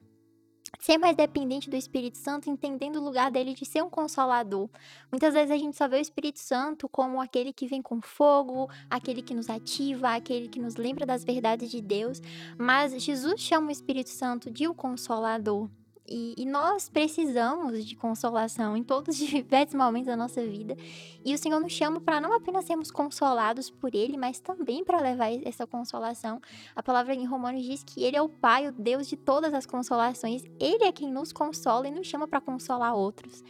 ser 0.78 0.98
mais 0.98 1.16
dependente 1.16 1.70
do 1.70 1.76
Espírito 1.76 2.18
Santo, 2.18 2.50
entendendo 2.50 2.96
o 2.96 3.04
lugar 3.04 3.30
dele 3.30 3.54
de 3.54 3.64
ser 3.64 3.82
um 3.82 3.90
consolador. 3.90 4.68
Muitas 5.10 5.34
vezes 5.34 5.50
a 5.50 5.56
gente 5.56 5.76
só 5.76 5.88
vê 5.88 5.96
o 5.96 6.00
Espírito 6.00 6.38
Santo 6.38 6.88
como 6.88 7.20
aquele 7.20 7.52
que 7.52 7.66
vem 7.66 7.82
com 7.82 8.00
fogo, 8.00 8.68
aquele 8.90 9.22
que 9.22 9.34
nos 9.34 9.48
ativa, 9.48 10.14
aquele 10.14 10.48
que 10.48 10.60
nos 10.60 10.76
lembra 10.76 11.06
das 11.06 11.24
verdades 11.24 11.70
de 11.70 11.80
Deus, 11.80 12.20
mas 12.58 13.00
Jesus 13.02 13.40
chama 13.40 13.68
o 13.68 13.72
Espírito 13.72 14.10
Santo 14.10 14.50
de 14.50 14.66
o 14.68 14.74
consolador. 14.74 15.68
E, 16.08 16.34
e, 16.36 16.44
nós 16.44 16.88
precisamos 16.88 17.84
de 17.84 17.96
consolação 17.96 18.76
em 18.76 18.82
todos 18.82 19.20
os 19.20 19.26
diversos 19.28 19.74
momentos 19.74 20.06
da 20.06 20.16
nossa 20.16 20.44
vida. 20.46 20.76
E 21.24 21.34
o 21.34 21.38
Senhor 21.38 21.60
nos 21.60 21.72
chama 21.72 22.00
para 22.00 22.20
não 22.20 22.32
apenas 22.32 22.64
sermos 22.64 22.90
consolados 22.90 23.70
por 23.70 23.94
Ele, 23.94 24.16
mas 24.16 24.38
também 24.38 24.84
para 24.84 25.00
levar 25.00 25.30
essa 25.44 25.66
consolação. 25.66 26.40
A 26.74 26.82
palavra 26.82 27.14
em 27.14 27.24
Romanos 27.24 27.64
diz 27.64 27.82
que 27.82 28.02
Ele 28.02 28.16
é 28.16 28.22
o 28.22 28.28
Pai, 28.28 28.68
o 28.68 28.72
Deus 28.72 29.06
de 29.06 29.16
todas 29.16 29.52
as 29.52 29.66
consolações. 29.66 30.44
Ele 30.60 30.84
é 30.84 30.92
quem 30.92 31.12
nos 31.12 31.32
consola 31.32 31.88
e 31.88 31.90
nos 31.90 32.06
chama 32.06 32.28
para 32.28 32.40
consolar 32.40 32.94
outros. 32.94 33.42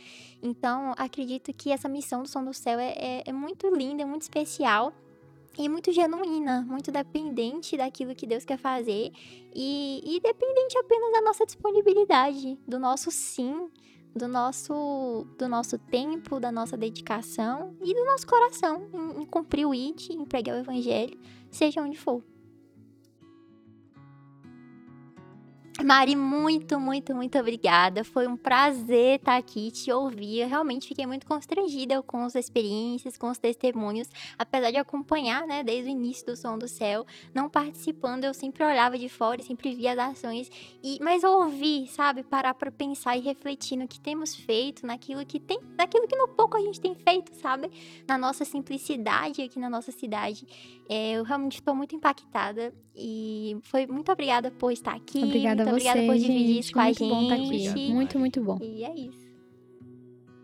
Então, 0.42 0.94
acredito 0.96 1.52
que 1.52 1.70
essa 1.70 1.88
missão 1.88 2.22
do 2.22 2.28
Som 2.28 2.44
do 2.44 2.54
Céu 2.54 2.78
é, 2.78 2.94
é, 2.96 3.22
é 3.26 3.32
muito 3.32 3.68
linda, 3.74 4.02
é 4.02 4.06
muito 4.06 4.22
especial 4.22 4.92
e 5.58 5.68
muito 5.68 5.92
genuína, 5.92 6.64
muito 6.68 6.92
dependente 6.92 7.76
daquilo 7.76 8.14
que 8.14 8.26
Deus 8.26 8.44
quer 8.44 8.58
fazer 8.58 9.12
e, 9.54 10.02
e 10.04 10.20
dependente 10.20 10.78
apenas 10.78 11.12
da 11.12 11.22
nossa 11.22 11.46
disponibilidade, 11.46 12.58
do 12.66 12.78
nosso 12.78 13.10
sim, 13.10 13.68
do 14.14 14.26
nosso, 14.26 15.26
do 15.38 15.48
nosso 15.48 15.78
tempo, 15.78 16.40
da 16.40 16.50
nossa 16.50 16.76
dedicação 16.76 17.76
e 17.82 17.94
do 17.94 18.04
nosso 18.04 18.26
coração 18.26 18.88
em, 18.92 19.22
em 19.22 19.26
cumprir 19.26 19.66
o 19.66 19.74
IT, 19.74 20.12
em 20.12 20.24
pregar 20.24 20.56
o 20.56 20.60
evangelho, 20.60 21.18
seja 21.50 21.82
onde 21.82 21.98
for. 21.98 22.22
Mari, 25.84 26.16
muito, 26.16 26.80
muito, 26.80 27.14
muito 27.14 27.38
obrigada. 27.38 28.02
Foi 28.02 28.26
um 28.26 28.36
prazer 28.36 29.18
estar 29.18 29.36
aqui, 29.36 29.70
te 29.70 29.92
ouvir. 29.92 30.40
Eu 30.40 30.48
realmente 30.48 30.88
fiquei 30.88 31.04
muito 31.04 31.26
constrangida 31.26 32.02
com 32.02 32.24
as 32.24 32.34
experiências, 32.34 33.18
com 33.18 33.30
os 33.30 33.36
testemunhos. 33.36 34.08
Apesar 34.38 34.70
de 34.70 34.78
acompanhar, 34.78 35.46
né, 35.46 35.62
desde 35.62 35.90
o 35.90 35.92
início 35.92 36.24
do 36.26 36.34
Som 36.34 36.56
do 36.56 36.66
Céu, 36.66 37.04
não 37.34 37.50
participando, 37.50 38.24
eu 38.24 38.32
sempre 38.32 38.64
olhava 38.64 38.96
de 38.96 39.08
fora 39.08 39.40
e 39.40 39.44
sempre 39.44 39.74
via 39.74 39.92
as 39.92 39.98
ações. 39.98 40.50
E, 40.82 40.98
mas 41.02 41.22
ouvir, 41.22 41.86
sabe, 41.88 42.22
parar 42.22 42.54
para 42.54 42.70
pensar 42.70 43.16
e 43.16 43.20
refletir 43.20 43.76
no 43.76 43.86
que 43.86 44.00
temos 44.00 44.34
feito, 44.34 44.86
naquilo 44.86 45.26
que 45.26 45.38
tem, 45.38 45.60
naquilo 45.76 46.08
que 46.08 46.16
no 46.16 46.28
pouco 46.28 46.56
a 46.56 46.60
gente 46.60 46.80
tem 46.80 46.94
feito, 46.94 47.34
sabe? 47.34 47.70
Na 48.08 48.16
nossa 48.16 48.46
simplicidade 48.46 49.42
aqui 49.42 49.58
na 49.58 49.68
nossa 49.68 49.92
cidade. 49.92 50.46
É, 50.88 51.12
eu 51.12 51.24
realmente 51.24 51.56
estou 51.56 51.74
muito 51.74 51.94
impactada 51.94 52.72
e 52.94 53.58
foi 53.64 53.86
muito 53.86 54.10
obrigada 54.10 54.50
por 54.50 54.72
estar 54.72 54.94
aqui. 54.94 55.22
Obrigada 55.22 55.65
muito 55.70 55.82
você, 55.82 55.88
obrigada 55.88 56.12
por 56.12 56.18
dividir 56.18 56.46
gente, 56.46 56.60
isso 56.60 56.72
com 56.72 56.80
a 56.80 56.84
muito 56.84 56.98
gente. 56.98 57.08
bom 57.08 57.22
estar 57.22 57.34
aqui. 57.34 57.92
Muito, 57.92 58.18
muito 58.18 58.42
bom. 58.42 58.58
E 58.62 58.84
é 58.84 58.94
isso. 58.94 59.26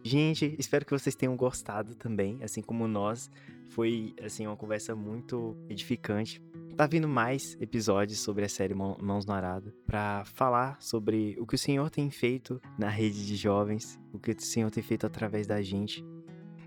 Gente, 0.05 0.57
espero 0.59 0.85
que 0.85 0.91
vocês 0.91 1.15
tenham 1.15 1.37
gostado 1.37 1.95
também, 1.95 2.39
assim 2.43 2.61
como 2.61 2.89
nós. 2.89 3.31
Foi 3.71 4.15
assim 4.23 4.47
uma 4.47 4.57
conversa 4.57 4.97
muito 4.97 5.57
edificante. 5.69 6.43
Tá 6.77 6.87
vindo 6.87 7.07
mais 7.07 7.57
episódios 7.61 8.19
sobre 8.19 8.45
a 8.45 8.49
série 8.49 8.75
Mãos 8.75 9.25
no 9.25 9.33
Arado 9.33 9.73
para 9.87 10.25
falar 10.25 10.77
sobre 10.81 11.37
o 11.39 11.47
que 11.47 11.55
o 11.55 11.59
Senhor 11.59 11.89
tem 11.89 12.11
feito 12.11 12.61
na 12.79 12.89
rede 12.89 13.25
de 13.27 13.37
jovens, 13.37 14.01
o 14.13 14.19
que 14.19 14.33
o 14.33 14.41
Senhor 14.41 14.71
tem 14.71 14.83
feito 14.83 15.07
através 15.07 15.47
da 15.47 15.63
gente 15.63 16.05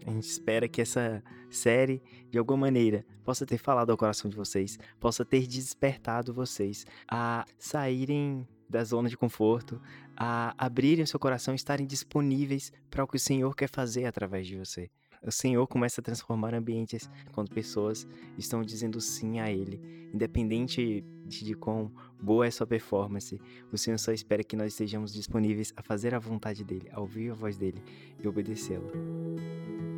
a 0.05 0.11
gente 0.11 0.27
espera 0.29 0.67
que 0.67 0.81
essa 0.81 1.23
série, 1.49 2.01
de 2.29 2.37
alguma 2.37 2.57
maneira, 2.57 3.05
possa 3.23 3.45
ter 3.45 3.57
falado 3.57 3.89
ao 3.89 3.97
coração 3.97 4.29
de 4.29 4.35
vocês, 4.35 4.77
possa 4.99 5.25
ter 5.25 5.47
despertado 5.47 6.33
vocês 6.33 6.85
a 7.09 7.45
saírem 7.57 8.47
da 8.69 8.83
zona 8.83 9.09
de 9.09 9.17
conforto, 9.17 9.81
a 10.15 10.53
abrirem 10.57 11.03
o 11.03 11.07
seu 11.07 11.19
coração 11.19 11.53
e 11.53 11.55
estarem 11.55 11.85
disponíveis 11.85 12.71
para 12.89 13.03
o 13.03 13.07
que 13.07 13.17
o 13.17 13.19
Senhor 13.19 13.55
quer 13.55 13.69
fazer 13.69 14.05
através 14.05 14.47
de 14.47 14.57
você. 14.57 14.89
O 15.25 15.31
Senhor 15.31 15.65
começa 15.67 16.01
a 16.01 16.03
transformar 16.03 16.53
ambientes 16.53 17.09
quando 17.31 17.49
pessoas 17.49 18.07
estão 18.37 18.61
dizendo 18.61 19.01
sim 19.01 19.39
a 19.39 19.51
Ele. 19.51 19.81
Independente 20.13 21.03
de, 21.25 21.55
quão 21.55 21.91
boa 22.21 22.45
é 22.45 22.51
sua 22.51 22.67
performance, 22.67 23.41
o 23.71 23.77
Senhor 23.77 23.97
só 23.97 24.11
espera 24.11 24.43
que 24.43 24.55
nós 24.55 24.73
estejamos 24.73 25.11
disponíveis 25.11 25.73
a 25.75 25.81
fazer 25.81 26.13
a 26.13 26.19
vontade 26.19 26.63
dEle, 26.63 26.89
a 26.91 26.99
ouvir 26.99 27.31
a 27.31 27.33
voz 27.33 27.57
dEle 27.57 27.81
e 28.23 28.27
obedecê-la. 28.27 29.94